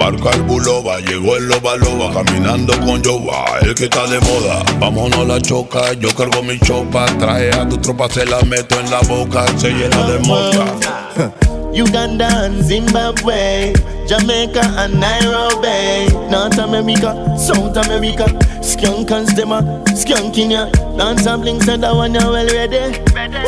Marca 0.01 0.31
el 0.31 0.43
buloba, 0.45 0.99
llegó 1.01 1.37
el 1.37 1.47
loba 1.47 1.77
loba, 1.77 2.11
caminando 2.15 2.73
con 2.81 3.03
Yoba, 3.03 3.45
el 3.61 3.75
que 3.75 3.85
está 3.85 4.07
de 4.07 4.19
moda. 4.21 4.63
Vámonos 4.79 5.29
la 5.29 5.39
choca, 5.39 5.93
yo 5.93 6.09
cargo 6.17 6.43
mi 6.43 6.59
chopa, 6.59 7.05
traje 7.19 7.51
a 7.51 7.69
tu 7.69 7.77
tropa, 7.77 8.09
se 8.09 8.25
la 8.25 8.41
meto 8.41 8.81
en 8.81 8.91
la 8.91 9.01
boca, 9.03 9.45
se 9.59 9.69
llena 9.69 10.07
de 10.07 10.19
moca. 10.21 11.35
Uganda 11.75 12.29
and 12.47 12.65
Zimbabwe, 12.65 13.75
Jamaica 14.09 14.63
and 14.79 14.99
Nairobi, 14.99 16.09
North 16.31 16.57
America, 16.57 17.15
South 17.37 17.77
America, 17.77 18.25
skunk 18.63 19.11
and 19.11 19.29
stemma, 19.29 19.61
skunk 19.95 20.39
in 20.39 20.53
ya, 20.53 20.71
dance 20.97 21.27
and 21.27 21.43
bling, 21.43 21.59
that 21.59 21.83
one 21.95 22.15
well 22.15 22.47
ready. 22.47 22.95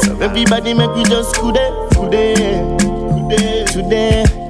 So 0.03 0.21
everybody 0.21 0.75
make 0.75 0.95
we 0.95 1.05
just 1.05 1.35
today, 1.35 1.73
today, 1.95 2.77
today, 3.31 3.65
today. 3.73 4.42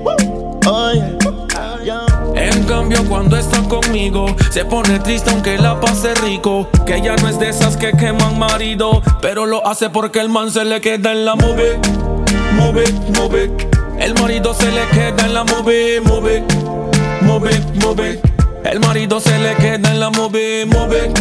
Cambio 2.83 3.09
cuando 3.09 3.37
está 3.37 3.63
conmigo 3.69 4.27
Se 4.51 4.65
pone 4.65 4.99
triste 4.99 5.31
aunque 5.31 5.57
la 5.57 5.79
pase 5.79 6.13
rico 6.17 6.69
Que 6.85 6.97
ella 6.97 7.15
no 7.15 7.29
es 7.29 7.39
de 7.39 7.49
esas 7.49 7.77
que 7.77 7.93
queman 7.93 8.37
marido 8.37 9.01
Pero 9.21 9.47
lo 9.47 9.65
hace 9.65 9.89
porque 9.89 10.19
el 10.19 10.29
man 10.29 10.51
se 10.51 10.65
le 10.65 10.81
queda 10.81 11.13
en 11.13 11.25
la 11.25 11.37
movie 11.37 11.79
Move, 12.57 12.83
move 13.17 13.53
El 14.01 14.15
marido 14.15 14.53
se 14.53 14.67
le 14.73 14.85
queda 14.89 15.27
en 15.27 15.33
la 15.33 15.45
movie 15.45 16.01
Move, 16.01 16.43
move, 17.21 17.51
move 17.85 18.21
El 18.65 18.81
marido 18.81 19.21
se 19.21 19.39
le 19.39 19.55
queda 19.55 19.93
en 19.93 20.01
la 20.01 20.11
movie 20.11 20.67
Move, 20.67 21.13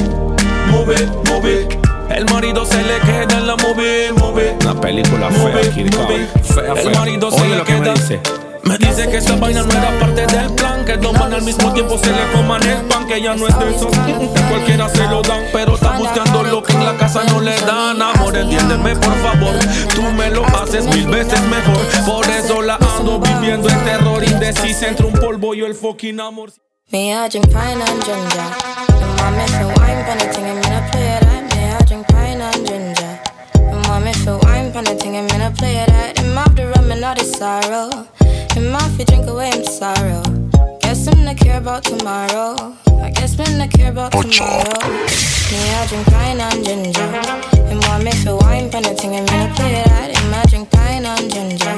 move, 0.71 0.95
move 1.29 1.81
el 2.09 2.25
marido 2.25 2.65
se 2.65 2.75
le 2.83 2.99
queda 2.99 3.37
en 3.37 3.47
la 3.47 3.55
movie, 3.55 4.11
movie. 4.11 4.53
Una 4.61 4.79
película 4.81 5.31
fea, 5.31 5.61
Kid 5.73 5.95
movie. 5.95 6.27
Fea, 6.43 6.73
El 6.73 6.77
fea. 6.77 6.99
marido 6.99 7.31
se 7.31 7.41
Oye 7.41 7.49
le 7.51 7.57
lo 7.57 7.63
que 7.63 7.73
me 7.73 7.79
queda. 7.79 7.93
dice. 7.93 8.19
Me 8.63 8.77
dice 8.77 9.09
que 9.09 9.17
esa 9.17 9.35
vaina 9.35 9.63
no 9.63 9.71
era 9.71 9.99
parte 9.99 10.25
del 10.27 10.53
plan 10.53 10.85
Que 10.85 10.97
dos 10.97 11.15
al 11.15 11.41
mismo 11.41 11.73
tiempo 11.73 11.97
se 11.97 12.11
le 12.11 12.31
coman 12.31 12.61
el 12.63 12.85
pan 12.85 13.07
Que 13.07 13.15
ella 13.17 13.35
no 13.35 13.47
es 13.47 13.57
de 13.57 13.75
esos 13.75 13.91
que 13.91 14.41
cualquiera 14.49 14.87
se 14.89 15.03
lo 15.07 15.21
dan 15.21 15.43
Pero 15.51 15.75
está 15.75 15.97
buscando 15.97 16.43
lo 16.43 16.61
que 16.61 16.73
en 16.73 16.85
la 16.85 16.95
casa 16.95 17.23
no 17.25 17.41
le 17.41 17.59
dan 17.61 18.01
Amor, 18.01 18.35
entiéndeme 18.37 18.95
por 18.95 19.15
favor 19.21 19.55
Tú 19.95 20.03
me 20.03 20.29
lo 20.29 20.45
haces 20.45 20.85
mil 20.85 21.07
veces 21.07 21.41
mejor 21.43 22.05
Por 22.05 22.27
eso 22.29 22.61
la 22.61 22.77
ando 22.97 23.19
viviendo 23.19 23.67
el 23.67 23.83
terror 23.83 24.23
Indecisa 24.23 24.87
entre 24.87 25.05
un 25.07 25.13
polvo 25.13 25.53
y 25.55 25.61
el 25.61 25.73
fucking 25.75 26.19
amor 26.19 26.51
Me 26.91 27.13
I 27.13 27.29
drink 27.29 27.47
pine 27.47 27.81
and 27.81 28.03
ginger. 28.03 28.47
And 28.99 29.15
mommy 29.15 29.47
feel 29.47 29.67
wine 29.79 30.03
pan 30.03 30.17
the 30.17 30.25
thing 30.33 30.43
and 30.43 30.59
me 30.59 30.69
not 30.69 30.91
play 30.91 31.19
that. 31.21 31.55
Me 31.55 31.71
I 31.71 31.79
drink 31.87 32.05
pine 32.09 32.41
and 32.41 32.67
ginger. 32.67 33.19
And 33.55 33.87
mommy 33.87 34.11
feel 34.11 34.39
wine 34.43 34.73
pan 34.73 34.83
the 34.83 34.95
thing 34.95 35.15
and 35.15 35.31
me 35.31 35.37
not 35.37 35.55
play 35.55 35.85
that. 35.87 36.19
Him 36.19 36.35
have 36.35 36.53
the 36.53 36.67
rum 36.67 36.91
and 36.91 37.05
all 37.05 37.15
the 37.15 37.23
sorrow. 37.23 38.07
Him 38.53 38.73
have 38.73 38.97
to 38.97 39.05
drink 39.05 39.27
away 39.27 39.49
him 39.51 39.63
sorrow. 39.63 40.23
Guess 40.81 41.07
him 41.07 41.23
not 41.23 41.37
care 41.37 41.57
about 41.57 41.83
tomorrow. 41.83 42.75
I 43.01 43.09
guess 43.09 43.37
me 43.37 43.45
not 43.57 43.71
care 43.71 43.91
about 43.91 44.11
tomorrow. 44.11 44.77
Me 45.51 45.59
I 45.79 45.87
drink 45.87 46.05
pine 46.07 46.39
and 46.39 46.63
ginger. 46.63 47.09
And 47.71 47.79
mommy 47.87 48.11
feel 48.11 48.37
wine 48.39 48.69
pan 48.69 48.83
the 48.83 48.93
thing 48.93 49.15
and 49.15 49.29
me 49.31 49.37
not 49.37 49.55
play 49.55 49.71
that. 49.71 50.17
Him 50.17 50.33
I 50.33 50.43
drink 50.49 50.69
pine 50.69 51.05
and 51.05 51.31
ginger. 51.31 51.75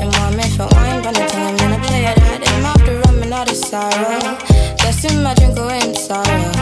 And 0.00 0.10
mommy 0.16 0.42
feel 0.56 0.68
wine 0.72 1.02
pan 1.02 1.14
the 1.14 1.28
thing 1.28 1.44
and 1.48 1.60
me 1.60 1.66
not 1.68 1.86
play 1.86 2.02
that. 2.02 2.48
Him 2.48 2.64
have 2.64 2.86
the 2.86 2.98
rum 3.04 3.22
and 3.22 3.34
all 3.34 3.44
the 3.44 3.54
sorrow. 3.54 4.38
Guess 4.78 5.04
him 5.04 5.26
I 5.26 5.34
drink 5.34 5.58
away 5.58 5.80
him 5.80 5.94
sorrow. 5.94 6.55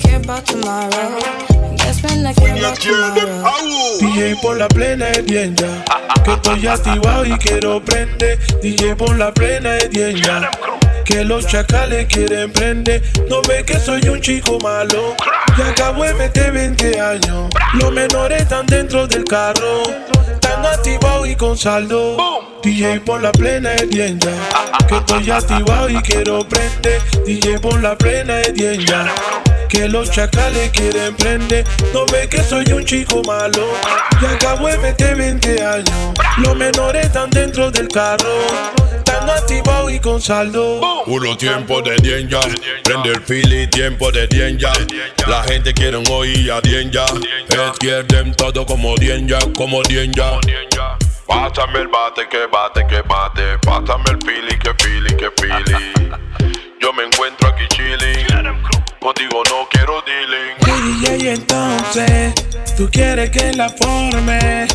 Care 0.00 0.16
about 0.16 0.46
tomorrow. 0.46 0.90
I 0.90 1.76
guess 1.76 2.02
me 2.02 2.22
not 2.22 2.36
care 2.36 2.56
about 2.56 2.76
tomorrow. 2.76 3.98
DJ 4.00 4.36
por 4.40 4.56
la 4.56 4.68
plena 4.68 5.08
es 5.10 5.24
bien 5.24 5.56
ya. 5.56 5.84
Que 6.24 6.32
estoy 6.32 6.66
activado 6.66 7.24
y 7.24 7.36
quiero 7.38 7.82
prender. 7.84 8.38
DJ 8.62 8.96
por 8.96 9.16
la 9.16 9.32
plena 9.32 9.76
es 9.76 9.90
bien 9.90 10.16
ya. 10.16 10.50
Que 11.04 11.24
los 11.24 11.46
chacales 11.46 12.06
quieren 12.06 12.52
prender. 12.52 13.02
No 13.28 13.42
ve 13.42 13.64
que 13.64 13.78
soy 13.78 14.08
un 14.08 14.20
chico 14.20 14.58
malo. 14.62 15.14
Y 15.56 15.62
acabo 15.62 16.04
de 16.04 16.14
meter 16.14 16.52
20 16.52 17.00
años. 17.00 17.50
Los 17.74 17.92
menores 17.92 18.42
están 18.42 18.66
dentro 18.66 19.06
del 19.06 19.24
carro. 19.24 19.82
Están 20.32 20.64
activados 20.64 21.28
y 21.28 21.36
con 21.36 21.56
saldo. 21.56 22.16
DJ 22.62 23.00
por 23.00 23.22
la 23.22 23.32
plena 23.32 23.74
es 23.74 23.88
bien 23.88 24.18
ya. 24.20 24.86
Que 24.86 24.96
estoy 24.96 25.30
activado 25.30 25.88
y 25.88 26.00
quiero 26.02 26.46
prender. 26.46 27.00
DJ 27.24 27.58
por 27.58 27.80
la 27.80 27.96
plena 27.96 28.40
es 28.40 28.52
bien 28.52 28.80
ya 28.86 29.06
que 29.70 29.88
los 29.88 30.10
chacales 30.10 30.70
quieren 30.70 31.14
prender. 31.14 31.64
No 31.94 32.04
ve 32.06 32.28
que 32.28 32.42
soy 32.42 32.70
un 32.72 32.84
chico 32.84 33.22
malo. 33.26 33.72
Y 34.20 34.24
acabo 34.26 34.66
de 34.66 34.76
meter 34.78 35.16
20 35.16 35.64
años. 35.64 36.12
Los 36.38 36.56
menores 36.56 37.06
están 37.06 37.30
dentro 37.30 37.70
del 37.70 37.88
carro. 37.88 38.28
Están 38.96 39.30
activados 39.30 39.92
y 39.92 40.00
con 40.00 40.20
saldo. 40.20 40.80
Puro 41.06 41.36
tiempo 41.36 41.80
de 41.82 41.96
dienja, 41.96 42.40
prende 42.84 43.10
el 43.10 43.22
fili, 43.22 43.66
tiempo 43.68 44.10
de 44.12 44.26
dienja. 44.26 44.72
La 45.26 45.42
gente 45.44 45.72
quiere 45.72 45.96
oír 46.10 46.52
a 46.52 46.60
dienja. 46.60 47.06
Es 47.48 48.36
todo 48.36 48.66
como 48.66 48.96
dienja, 48.96 49.38
como 49.56 49.82
dienja. 49.82 50.38
Pásame 51.26 51.80
el 51.80 51.88
bate, 51.88 52.28
que 52.28 52.46
bate, 52.46 52.86
que 52.88 53.02
bate. 53.02 53.58
Pásame 53.58 54.04
el 54.10 54.18
fili, 54.26 54.58
que 54.58 54.74
fili, 54.82 55.16
que 55.16 55.30
fili. 55.40 56.20
Yo 56.80 56.92
me 56.92 57.04
encuentro 57.04 57.48
aquí 57.48 57.66
chilling. 57.68 58.29
Contigo 59.00 59.42
no 59.48 59.66
quiero 59.70 60.02
dealing. 60.02 60.56
Hey 60.66 61.16
DJ, 61.16 61.32
entonces, 61.32 62.34
tú 62.76 62.86
quieres 62.92 63.30
que 63.30 63.50
la 63.54 63.70
forme 63.70 64.66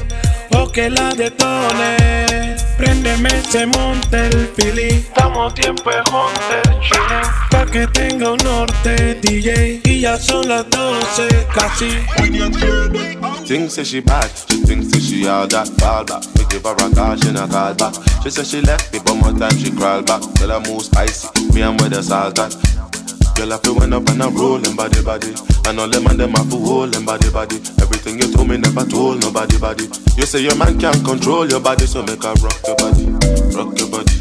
o 0.57 0.71
que 0.71 0.89
la 0.89 1.09
detone. 1.09 2.55
Préndeme, 2.76 3.30
se 3.47 3.67
monte 3.67 4.26
el 4.30 4.47
fili. 4.55 4.88
Estamos 4.95 5.53
tiempo 5.53 5.91
de 5.91 5.97
hunter, 5.97 6.80
chile. 6.82 7.21
Pa' 7.51 7.65
que 7.67 7.86
tenga 7.86 8.32
un 8.32 8.38
norte, 8.38 9.13
DJ. 9.21 9.82
Y 9.84 10.01
ya 10.01 10.17
son 10.17 10.47
las 10.49 10.67
12, 10.71 11.47
casi. 11.53 11.91
Things 13.45 13.76
say 13.76 13.84
she 13.84 13.99
bad, 13.99 14.28
she 14.49 14.57
thinks 14.65 14.89
that 14.89 15.01
she 15.01 15.28
all 15.28 15.47
that 15.49 15.67
fall 15.78 16.03
back. 16.03 16.23
We 16.36 16.45
give 16.49 16.63
her 16.63 16.73
a 16.73 16.95
call, 16.95 17.15
she 17.15 17.32
not 17.32 17.51
call 17.51 17.76
back. 17.76 17.93
She 18.23 18.32
say 18.32 18.43
she 18.43 18.61
left 18.61 18.91
me, 18.91 18.99
but 19.05 19.13
more 19.17 19.38
time 19.38 19.55
she 19.59 19.69
crawl 19.69 20.01
back. 20.01 20.21
Tell 20.34 20.49
her 20.49 20.59
move 20.61 20.82
spicy, 20.82 21.28
me 21.53 21.61
and 21.61 21.80
with 21.80 21.91
the 21.91 22.01
salt 22.01 22.34
that. 22.38 22.55
Girl, 23.36 23.51
I 23.51 23.57
feel 23.57 23.75
when 23.75 23.91
up 23.91 24.07
and 24.07 24.23
I'm 24.23 24.33
rolling 24.36 24.75
body 24.75 25.03
body. 25.03 25.33
And 25.67 25.79
all 25.79 25.89
them 25.89 26.07
and 26.07 26.19
them 26.19 26.31
have 26.31 26.49
to 26.49 26.57
hold 26.57 26.93
them 26.93 27.05
body 27.05 27.29
body. 27.29 27.57
Everything 27.81 28.17
you 28.17 28.31
told 28.31 28.47
me 28.47 28.57
never 28.57 28.86
told 28.86 29.21
nobody 29.21 29.57
body. 29.59 29.89
You 30.15 30.25
say 30.25 30.41
your 30.41 30.55
man 30.55 30.79
can't 30.79 31.03
control 31.03 31.47
your 31.49 31.59
body, 31.59 31.86
so 31.86 32.01
make 32.03 32.23
her 32.23 32.33
rock 32.39 32.59
your 32.65 32.75
body, 32.77 33.05
rock 33.51 33.77
your 33.77 33.89
body, 33.91 34.15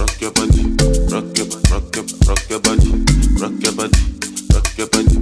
rock 0.00 0.20
your 0.20 0.32
body, 0.32 0.64
rock 1.12 1.28
your 1.36 1.46
rock 1.68 1.92
your 1.92 2.04
rock 2.24 2.48
your 2.48 2.60
body, 2.60 2.90
rock 3.36 3.60
your 3.60 3.74
body, 3.76 4.02
rock 4.54 4.68
your 4.78 4.88
body. 4.88 5.18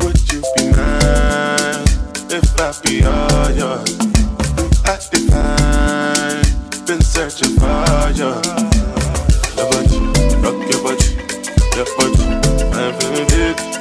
Would 0.00 0.20
you 0.32 0.40
be 0.56 0.62
mine 0.72 1.84
if 2.32 2.48
I 2.56 2.72
be 2.82 3.04
all 3.04 3.50
yours? 3.52 3.98
I 4.86 4.96
define 5.12 6.50
fire. 7.60 8.10
Your 8.16 8.40
body, 8.40 8.50
rock 8.50 9.56
your 9.56 9.70
body, 9.70 9.99
I'm 11.80 12.92
feeling 13.00 13.26
it. 13.30 13.79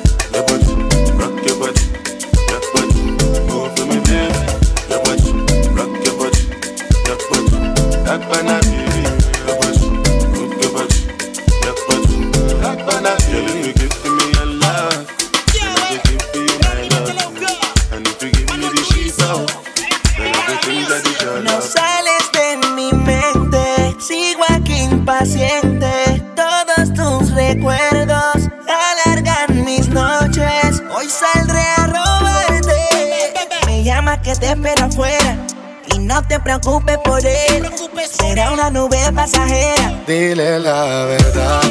Preocupes 36.69 36.97
por 37.03 37.25
él. 37.25 37.69
Será 38.11 38.51
una 38.51 38.69
nube 38.69 38.97
pasajera. 39.13 40.03
Dile 40.07 40.59
la 40.59 41.05
verdad, 41.05 41.61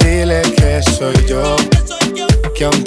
dile 0.00 0.42
que 0.42 0.82
soy 0.82 1.14
yo, 1.26 1.56
que 2.54 2.64
aún 2.64 2.82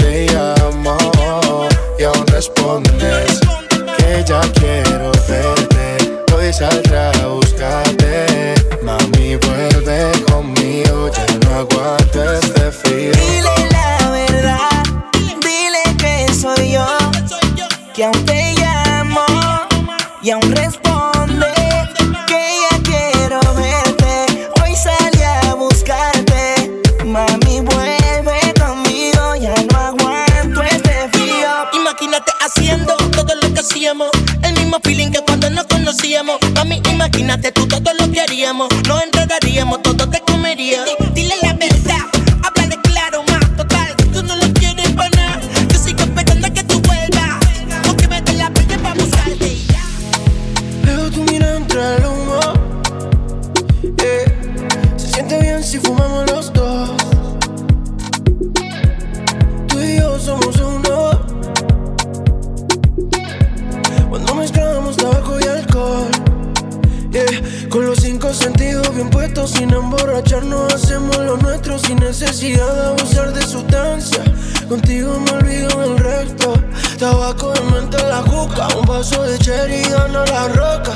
los 68.30 68.38
sentidos 68.38 68.94
bien 68.94 69.10
puestos, 69.10 69.50
sin 69.50 69.74
emborracharnos, 69.74 70.72
hacemos 70.72 71.18
lo 71.18 71.36
nuestro 71.38 71.80
sin 71.80 71.96
necesidad 71.98 72.72
de 72.76 72.88
abusar 72.90 73.34
de 73.34 73.42
sustancia. 73.42 74.24
Contigo 74.68 75.20
me 75.20 75.32
olvido 75.32 75.70
del 75.80 75.98
resto. 75.98 76.54
Tabaco 77.00 77.52
de 77.54 77.62
mente 77.72 77.98
la 78.04 78.22
juca, 78.22 78.68
un 78.80 78.86
vaso 78.86 79.24
de 79.24 79.36
cherry 79.40 79.82
gana 79.82 80.24
la 80.26 80.48
roca. 80.50 80.94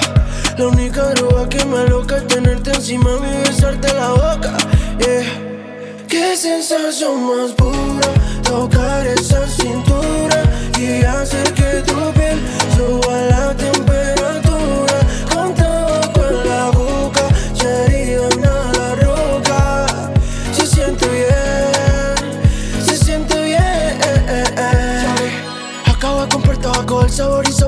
La 0.59 0.67
única 0.67 1.09
droga 1.15 1.49
que 1.49 1.65
me 1.65 1.87
loca 1.87 2.17
es 2.17 2.27
tenerte 2.27 2.69
encima 2.69 3.09
y 3.17 3.47
besarte 3.47 3.91
la 3.95 4.09
boca. 4.09 4.55
Yeah. 4.99 6.05
Qué 6.07 6.37
sensación 6.37 7.25
más 7.25 7.51
pura 7.53 8.09
tocar 8.43 9.07
esa 9.07 9.47
cintura 9.47 10.43
y 10.77 11.03
hacer 11.03 11.51
que 11.55 11.81
tu 11.81 12.11
piel 12.13 12.39
suba 12.77 13.21
la 13.23 13.47
temperatura. 13.47 13.72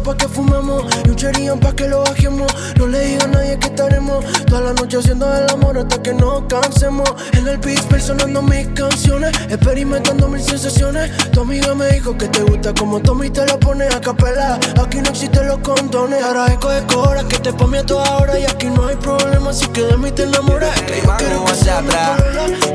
Pa' 0.05 0.15
que 0.15 0.27
fumemos. 0.27 0.85
Y 1.05 1.09
un 1.09 1.15
cherían 1.15 1.59
pa' 1.59 1.73
que 1.73 1.87
lo 1.87 2.03
bajemos. 2.03 2.51
No 2.77 2.87
le 2.87 2.99
diga 2.99 3.25
a 3.25 3.27
nadie 3.27 3.57
que 3.57 3.67
estaremos. 3.67 4.23
Toda 4.45 4.61
la 4.61 4.73
noche 4.73 4.97
haciendo 4.97 5.25
el 5.35 5.49
amor 5.49 5.77
hasta 5.77 6.01
que 6.01 6.13
nos 6.13 6.43
cansemos. 6.43 7.09
En 7.33 7.47
el 7.47 7.57
beat 7.57 7.99
sonando 7.99 8.41
mis 8.41 8.67
canciones 8.67 9.31
Experimentando 9.49 10.27
mil 10.27 10.41
sensaciones. 10.41 11.11
Tu 11.31 11.41
amiga 11.41 11.73
me 11.73 11.87
dijo 11.89 12.15
que 12.17 12.27
te 12.27 12.43
gusta 12.43 12.73
como 12.73 12.99
Tommy 13.01 13.29
te 13.31 13.45
lo 13.47 13.59
pone 13.59 13.85
a 13.85 13.99
capela. 13.99 14.59
Aquí 14.81 14.97
no 15.01 15.09
existen 15.09 15.47
los 15.47 15.59
condones. 15.59 16.23
Ahora 16.23 16.47
escoge 16.47 16.85
cobra 16.85 17.23
que 17.27 17.39
te 17.39 17.51
pone 17.53 17.79
a 17.79 17.85
toda 17.85 18.17
hora 18.17 18.37
Y 18.39 18.45
aquí 18.45 18.67
no 18.67 18.87
hay 18.87 18.95
problema 18.95 19.49
así 19.49 19.67
que 19.67 19.81
de 19.81 19.97
mí 19.97 20.11
te 20.11 20.23
enamoras 20.23 20.79
Que 20.81 21.01
yo 21.01 21.15
quiero 21.17 21.45
que 21.45 21.55
sea 21.55 21.79
atrás, 21.79 22.21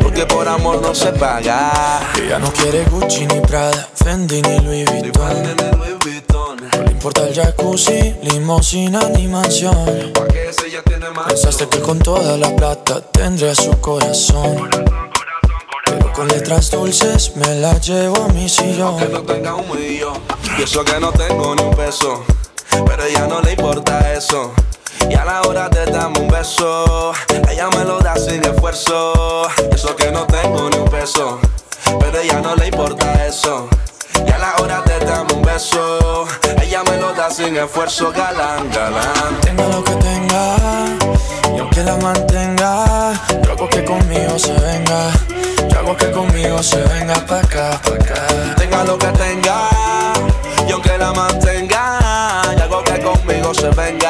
porque 0.03 0.27
por 0.27 0.49
amor 0.49 0.81
no 0.83 0.95
se 0.95 1.13
paga. 1.13 2.01
Ella 2.21 2.39
no 2.39 2.53
quiere 2.53 2.85
Gucci 2.85 3.27
ni 3.27 3.41
Prada, 3.41 3.89
Fendi 3.95 4.43
ni 4.43 4.61
Louis 4.61 4.87
Vuitton. 4.87 5.90
Importa 7.01 7.33
jacuzzi, 7.33 8.15
limosina 8.25 9.01
ni 9.09 9.27
mansión. 9.27 10.13
Pensaste 11.29 11.67
que 11.67 11.81
con 11.81 11.99
toda 11.99 12.37
la 12.37 12.55
plata 12.55 13.01
tendría 13.01 13.55
su 13.55 13.71
corazón. 13.81 14.69
Pero 15.87 16.13
con 16.13 16.29
letras 16.29 16.71
dulces 16.71 17.35
me 17.37 17.55
la 17.55 17.79
llevo 17.79 18.25
a 18.25 18.29
mi 18.35 18.51
sillón. 18.51 18.99
No 19.43 19.57
un 19.57 19.81
millón. 19.81 20.19
Y 20.59 20.63
eso 20.65 20.85
que 20.85 21.01
no 21.01 21.11
tengo 21.11 21.55
ni 21.55 21.63
un 21.63 21.75
peso. 21.75 22.23
Pero 22.71 23.05
ella 23.07 23.27
no 23.27 23.41
le 23.41 23.53
importa 23.53 24.13
eso. 24.13 24.53
Y 25.09 25.15
a 25.15 25.25
la 25.25 25.41
hora 25.49 25.71
de 25.71 25.87
darme 25.87 26.21
un 26.21 26.29
beso, 26.29 27.15
ella 27.51 27.71
me 27.71 27.83
lo 27.83 28.01
da 28.01 28.15
sin 28.17 28.45
esfuerzo. 28.45 29.49
Y 29.71 29.75
eso 29.75 29.97
que 29.97 30.13
no 30.13 30.27
tengo 30.27 30.69
ni 30.69 30.77
un 30.77 30.91
peso. 30.91 31.39
Pero 31.99 32.21
ella 32.21 32.43
no 32.43 32.55
le 32.57 32.67
importa 32.67 33.27
eso. 33.27 33.71
Y 34.27 34.31
a 34.31 34.39
la 34.39 34.57
hora 34.61 34.83
de 34.83 34.99
darme 35.05 35.33
un 35.35 35.43
beso, 35.43 36.27
ella 36.63 36.83
me 36.85 36.97
lo 36.99 37.13
da 37.13 37.31
sin 37.31 37.57
esfuerzo, 37.57 38.13
galán, 38.13 38.71
galán. 38.71 39.41
Tenga 39.43 39.67
lo 39.69 39.83
que 39.85 39.93
tenga, 39.93 40.57
y 41.55 41.59
aunque 41.59 41.83
la 41.83 41.97
mantenga, 41.97 43.13
yo 43.43 43.53
hago 43.53 43.69
que 43.69 43.85
conmigo 43.85 44.39
se 44.39 44.53
venga. 44.53 45.11
Yo 45.69 45.79
hago 45.79 45.97
que 45.97 46.11
conmigo 46.11 46.63
se 46.63 46.83
venga 46.83 47.15
pa' 47.27 47.41
acá, 47.41 47.81
pa' 47.85 47.95
acá. 47.95 48.27
Tenga 48.57 48.85
lo 48.85 48.99
que 48.99 49.09
tenga, 49.09 49.69
y 50.67 50.73
aunque 50.73 50.99
la 50.99 51.13
mantenga, 51.13 51.99
y 52.57 52.61
hago 52.61 52.83
que 52.85 53.01
conmigo 53.01 53.55
se 53.55 53.69
venga. 53.71 54.10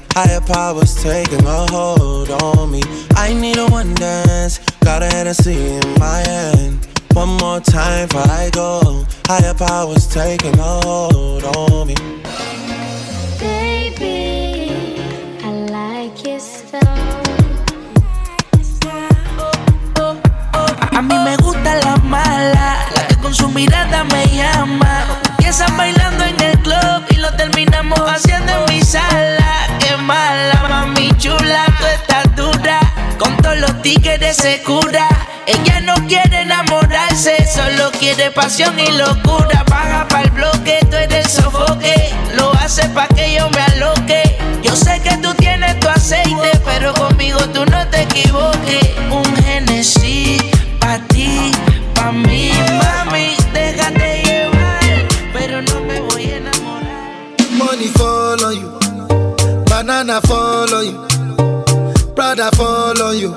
Higher 0.23 0.41
powers 0.41 1.01
taking 1.01 1.43
a 1.47 1.65
hold 1.71 2.29
on 2.29 2.69
me. 2.69 2.83
I 3.15 3.33
need 3.33 3.57
a 3.57 3.65
one 3.65 3.95
dance. 3.95 4.59
Got 4.81 5.01
a 5.01 5.07
Hennessy 5.07 5.57
in 5.57 5.81
my 5.97 6.19
hand. 6.19 6.87
One 7.13 7.37
more 7.37 7.59
time 7.59 8.07
before 8.07 8.29
I 8.29 8.51
go. 8.53 9.03
Higher 9.25 9.55
powers 9.55 10.05
taking 10.05 10.53
a 10.59 10.79
hold 10.85 11.43
on 11.43 11.87
me. 11.87 11.95
Baby, 13.39 15.01
I 15.43 15.49
like 15.73 16.23
your 16.23 16.39
style. 16.39 17.23
A 20.91 21.01
mí 21.01 21.17
me 21.17 21.35
gusta 21.37 21.77
la 21.83 21.95
mala, 21.97 22.77
la 22.93 23.07
que 23.07 23.15
con 23.23 23.33
su 23.33 23.49
mirada 23.49 24.03
me 24.03 24.27
llama. 24.27 25.03
Empiezan 25.31 25.75
bailando 25.75 26.23
en 26.25 26.39
el 26.41 26.59
club 26.59 27.05
y 27.09 27.15
lo 27.15 27.35
terminamos 27.37 27.99
haciendo 28.01 28.51
en 28.51 28.65
mi 28.75 28.81
sala. 28.83 29.70
Mala, 30.01 30.65
mami 30.67 31.11
chula, 31.17 31.65
tú 31.77 31.85
estás 31.85 32.35
dura. 32.35 32.79
Con 33.19 33.37
todos 33.37 33.57
los 33.57 33.81
tickets 33.81 34.37
se 34.37 34.61
cura. 34.63 35.07
Ella 35.45 35.79
no 35.81 35.93
quiere 36.07 36.41
enamorarse, 36.41 37.45
solo 37.45 37.91
quiere 37.91 38.31
pasión 38.31 38.79
y 38.79 38.91
locura. 38.91 39.63
Baja 39.69 40.07
para 40.07 40.23
el 40.23 40.31
bloque, 40.31 40.79
tú 40.89 40.97
eres 40.97 41.31
sofoque. 41.31 42.13
Lo 42.35 42.51
hace 42.53 42.87
pa' 42.89 43.07
que 43.07 43.35
yo 43.35 43.49
me 43.51 43.61
aloque. 43.61 44.37
Yo 44.63 44.75
sé 44.75 44.99
que 45.01 45.17
tú 45.17 45.33
tienes 45.35 45.79
tu 45.79 45.89
aceite, 45.89 46.51
pero 46.65 46.93
conmigo 46.93 47.39
tú 47.53 47.65
no 47.65 47.87
te 47.87 48.01
equivoques. 48.03 48.89
Un 49.11 49.35
Genesis 49.43 50.41
pa' 50.79 50.99
ti, 51.09 51.51
pa' 51.93 52.11
mí, 52.11 52.51
banana 60.27 60.67
fall 60.67 60.73
on 60.75 60.85
you, 60.85 62.13
Prada 62.15 62.51
fall 62.55 63.01
on 63.01 63.17
you, 63.17 63.33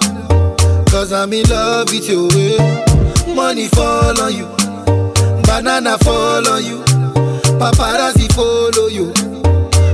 cause 0.91 1.12
I'm 1.12 1.32
in 1.32 1.49
love 1.49 1.89
with 1.91 2.09
you. 2.09 2.28
eh. 2.32 3.35
Money 3.35 3.68
fall 3.68 4.20
on 4.20 4.32
you, 4.35 4.47
banana 5.45 5.99
fall 5.99 6.47
on 6.49 6.64
you, 6.64 6.78
paparazzi 7.59 8.32
follow 8.32 8.89
you, 8.89 9.12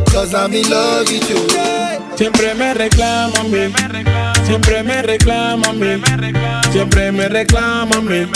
cause 0.06 0.34
I'm 0.34 0.52
in 0.54 0.68
love 0.70 1.06
with 1.08 1.30
you. 1.30 2.09
Siempre 2.20 2.54
me 2.54 2.74
reclaman 2.74 3.50
mí, 3.50 3.72
siempre 4.44 4.82
me 4.82 5.00
reclaman 5.00 5.80
mí, 5.80 6.02
siempre 6.70 7.10
me 7.10 7.26
reclaman 7.30 8.04
mí, 8.04 8.26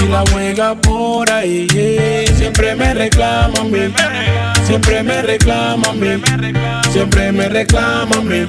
y 0.00 0.08
la 0.08 0.22
juega 0.30 0.76
por 0.76 1.28
ahí, 1.32 1.66
yeah. 1.66 2.36
siempre 2.36 2.76
me 2.76 2.94
reclaman 2.94 3.68
mí, 3.72 3.92
siempre 4.64 5.02
me 5.02 5.22
reclaman 5.22 5.98
mí, 5.98 6.22
siempre 6.92 7.32
me 7.32 7.48
reclaman 7.48 8.28
mí, 8.28 8.46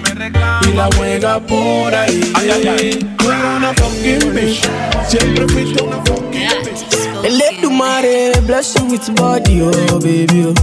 y 0.61 0.73
la 0.75 0.89
juega 0.95 1.39
por 1.39 1.95
ahí, 1.95 2.31
ay, 2.35 2.51
ay, 2.51 2.67
ay. 2.67 3.15
Tú 3.17 3.31
eres 3.31 3.43
una 3.57 3.73
fucking 3.73 4.35
bitch, 4.35 4.61
siempre 5.07 5.47
fuiste 5.47 5.81
una 5.81 5.97
fucking 6.05 6.49
bitch. 6.63 7.25
Eledumare 7.25 8.39
bless 8.45 8.75
you 8.75 8.85
with 8.85 9.09
body, 9.15 9.59
oh 9.59 9.99
baby. 9.99 10.53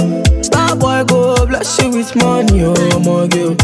Oh. 0.00 0.33
Star 0.74 1.04
boy 1.04 1.04
go 1.04 1.46
bless 1.46 1.80
you 1.80 1.90
with 1.90 2.16
money, 2.16 2.64
oh 2.64 2.74
my 2.98 3.28
girl. 3.28 3.54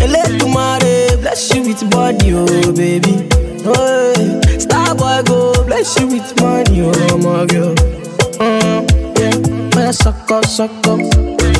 Eledumare 0.00 1.20
bless 1.20 1.54
you 1.54 1.62
with 1.62 1.90
body, 1.90 2.32
oh 2.32 2.72
baby. 2.72 3.28
Oh, 3.66 4.14
yeah. 4.16 4.58
Star 4.58 4.94
boy 4.94 5.20
go 5.26 5.52
bless 5.66 6.00
you 6.00 6.06
with 6.06 6.40
money, 6.40 6.80
oh 6.80 7.18
my 7.18 7.44
girl. 7.44 7.74
Mm, 8.40 8.88
yeah, 9.18 9.76
man, 9.76 9.92
suck 9.92 10.30
up, 10.30 10.46
suck 10.46 10.70
up, 10.86 11.00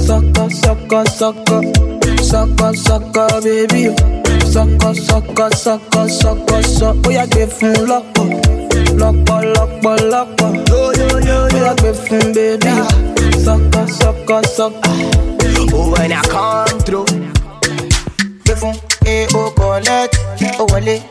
suck 0.00 0.38
up, 0.38 0.50
suck 0.50 0.90
up, 0.90 1.08
suck 1.08 1.50
up, 1.50 1.64
suck 2.22 2.60
up, 2.62 2.74
suck 2.76 3.16
up, 3.18 3.42
baby. 3.44 3.94
Suck 4.46 4.82
up, 4.84 4.96
suck 4.96 5.38
up, 5.38 5.52
suck 5.52 5.96
up, 5.96 6.08
suck 6.08 6.50
up, 6.50 6.64
suck 6.64 6.96
up. 6.96 7.06
Oh 7.06 7.10
yeah, 7.10 7.26
give 7.26 7.52
him 7.60 7.74
lock 7.86 8.06
up. 8.18 8.30
lọ́pọ̀ 9.00 9.40
lọ́pọ̀ 9.54 9.94
lọ́pọ̀ 10.12 10.50
bóyá 11.50 11.72
gbé 11.78 11.90
fún 12.02 12.24
bébí 12.34 12.70
sọ́kọ́ 12.70 12.78
sọ́kọ́ 12.78 12.78
sọ́kọ́. 12.80 13.19
Oh, 13.19 13.19
sucker, 13.44 13.86
sucker, 13.88 14.42
sucker. 14.44 14.80
Oh, 15.72 15.94
when 15.96 16.12
I 16.12 16.22
come 16.22 16.78
through, 16.80 17.04
the 18.44 18.56
phone, 18.56 18.76
eh, 19.06 19.26
oh, 19.34 19.50
collect, 19.56 20.16
oh, 20.58 20.66
wale, 20.72 21.02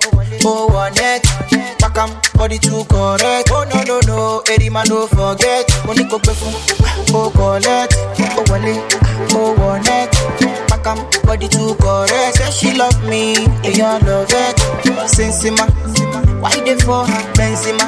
oh, 0.46 0.68
one 0.74 0.94
neck. 0.96 1.24
Pack 1.80 1.98
'em, 1.98 2.10
body 2.36 2.58
too 2.60 2.84
correct. 2.90 3.50
Oh, 3.52 3.64
no, 3.72 3.84
no, 3.84 4.00
no, 4.08 4.44
Eddie, 4.50 4.70
man, 4.70 4.86
don't 4.88 5.10
forget. 5.10 5.66
Money, 5.86 6.04
go, 6.06 6.20
perfume, 6.20 6.54
oh, 7.14 7.32
collect, 7.34 7.96
oh, 8.38 8.44
wale, 8.50 8.76
oh, 9.34 9.54
one 9.58 9.82
neck 9.84 10.10
come, 10.84 11.00
body 11.24 11.48
too 11.48 11.76
correct. 11.76 12.38
Say 12.38 12.52
she 12.52 12.78
love 12.78 12.96
me, 13.08 13.36
and 13.64 13.76
you 13.78 13.84
love 13.84 14.28
it. 14.32 14.56
Sensima, 15.08 15.66
why 16.42 16.56
they 16.64 16.76
for 16.80 17.06
her 17.06 17.24
Benzema? 17.34 17.86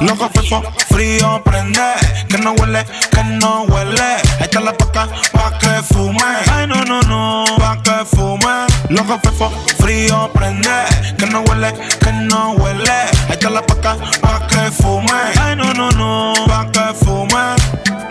Loco 0.00 0.28
fefo, 0.34 0.62
frío 0.88 1.42
prende, 1.44 1.80
que 2.28 2.38
no 2.38 2.52
huele, 2.52 2.84
que 3.10 3.24
no 3.24 3.62
huele. 3.64 4.02
Ahí 4.02 4.42
está 4.42 4.60
la 4.60 4.72
paca, 4.72 5.08
pa' 5.32 5.58
que 5.58 5.82
fume. 5.82 6.22
Ay, 6.52 6.66
no, 6.66 6.84
no, 6.84 7.00
no, 7.02 7.44
pa' 7.58 7.80
que 7.82 8.04
fume. 8.04 8.66
Loco 8.90 9.18
fefo, 9.22 9.50
frío 9.78 10.30
prende, 10.32 10.70
que 11.18 11.26
no 11.26 11.40
huele, 11.40 11.72
que 12.00 12.12
no 12.12 12.52
huele. 12.52 12.90
Ahí 12.90 13.32
está 13.32 13.50
la 13.50 13.62
paca, 13.64 13.96
pa' 14.20 14.46
que 14.46 14.70
fume. 14.70 15.12
Ay, 15.40 15.56
no, 15.56 15.72
no, 15.72 15.90
no, 15.92 16.34
pa' 16.46 16.70
que 16.70 16.94
fume. 17.04 17.56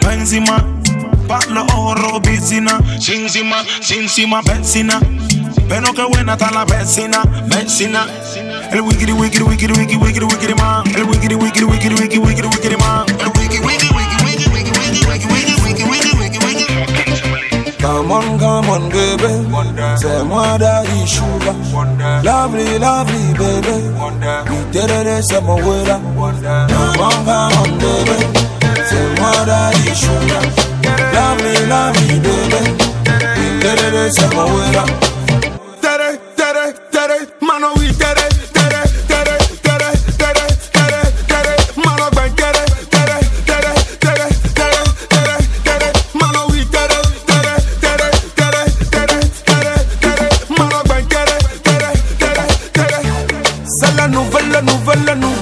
Va 0.06 0.14
encima, 0.14 0.58
pa' 1.28 1.39
los 1.49 1.72
ojos 1.74 1.99
rojos, 1.99 2.22
piscina. 2.22 2.80
Sin 2.99 3.30
cima, 3.30 3.64
sin 3.82 4.10
cima, 4.10 4.41
vecina. 4.41 4.99
Pero 5.68 5.93
qué 5.93 6.03
buena 6.06 6.34
está 6.34 6.51
la 6.51 6.66
vecina, 6.66 7.22
vecina. 7.47 8.08
El 8.72 8.82
wikiri 8.82 9.14
wikiri 9.14 9.43
wikiri 9.43 9.74
wikiri 9.74 9.97
wikiri 9.97 10.26
wikiri 10.26 10.56
man. 10.56 10.84
El 10.95 11.03
wikiri 11.06 11.36
wikiri 11.36 11.66
wikiri 11.66 11.95
wikiri 11.95 12.20
wikiri 12.26 12.47
wikiri 12.47 12.78
man. 12.78 13.06
El 13.20 13.28
wiki 13.39 13.60
wiki 13.60 13.89
wiki 13.95 14.18
wiki 14.26 14.49
wiki 14.49 14.72
wiki 14.80 15.01
wiki 15.08 15.28
wiki 15.28 15.84
wiki 15.84 15.84
wiki 15.84 16.39
wiki 16.45 16.45
wiki. 16.45 16.66
Come 17.82 18.12
on, 18.12 18.39
come 18.39 18.70
on, 18.70 18.89
baby. 18.89 19.45
C'est 19.97 20.24
moi 20.24 20.58
daddy 20.58 21.06
sugar. 21.06 21.53
Lovely, 22.24 22.80
lovely, 22.80 23.34
baby. 23.34 23.76
Mi 24.49 24.58
terere 24.72 25.22
c'est 25.22 25.41
mon 25.41 25.56
wera. 25.62 25.99
Come 25.99 26.99
on, 26.99 27.26
come 27.26 27.58
on, 27.62 27.78
baby. 27.78 28.26
C'est 28.89 29.20
moi 29.20 29.32
daddy 29.45 29.93
sugar. 29.95 30.41
Lovely, 31.14 31.66
lovely, 31.68 32.20
baby. 32.20 32.62
Mi 33.38 33.60
terere 33.62 34.12
c'est 34.12 34.34
mon 34.34 34.45
wera. 34.45 34.84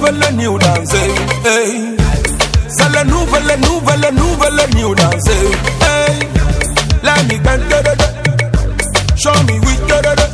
Nouvelle, 0.04 0.34
new 0.36 0.58
dance. 0.58 0.92
Hey. 1.44 1.96
C'est 2.68 2.92
la 2.92 3.04
nouvelle, 3.04 3.58
nouvelle, 3.60 4.14
nouvelle 4.14 4.74
new 4.76 4.94
dance. 4.94 5.28
Hey. 5.28 6.18
Let 7.02 7.22
me 7.28 7.38
bend 7.38 7.62
da 7.68 7.82
da 7.82 7.94
da. 7.94 8.06
Show 9.16 9.42
me 9.44 9.58
we 9.60 9.76
da 9.88 10.00
da 10.02 10.14
da. 10.14 10.26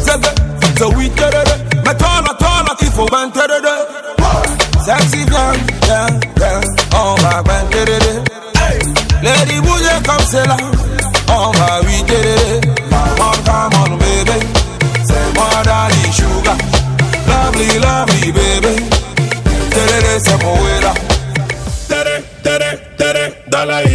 Zaga, 0.00 0.30
so 0.78 0.90
we 0.96 1.08
da 1.10 1.30
da 1.30 1.44
da. 1.44 1.54
Me 1.84 1.94
tola 1.98 2.74
tifo 2.78 3.06
ban 3.10 3.30
da 3.30 3.46
da 3.46 3.60
da. 3.60 3.74
Sexy 4.84 5.24
girl, 5.24 5.56
yeah, 5.86 6.08
yeah. 6.38 6.60
Oh, 6.92 7.14
on 7.14 7.22
va 7.22 7.42
ban 7.42 7.70
da 7.70 7.84
da 7.84 7.98
da. 7.98 8.12
Lady 9.22 9.60
bouge 9.60 9.94
comme 10.06 10.26
c'est 10.28 10.46
là. 10.46 10.56
On 11.28 11.48
oh, 11.48 11.52
va 11.52 11.80
we 11.86 12.02
da 12.08 12.18
da 12.22 12.34
da. 12.36 12.74
Come 12.90 13.20
on, 13.26 13.36
come 13.44 13.92
on, 13.92 13.98
baby. 13.98 14.38
C'est 15.06 15.34
moi 15.34 15.62
daddy 15.64 16.12
sugar. 16.12 16.56
Lovely, 17.26 17.78
lovely. 17.78 18.13
se 20.20 20.36
moverá. 20.36 20.94
Tere, 21.88 22.22
tere, 22.42 22.76
tere, 22.96 23.42
dale 23.48 23.74
ahí. 23.74 23.93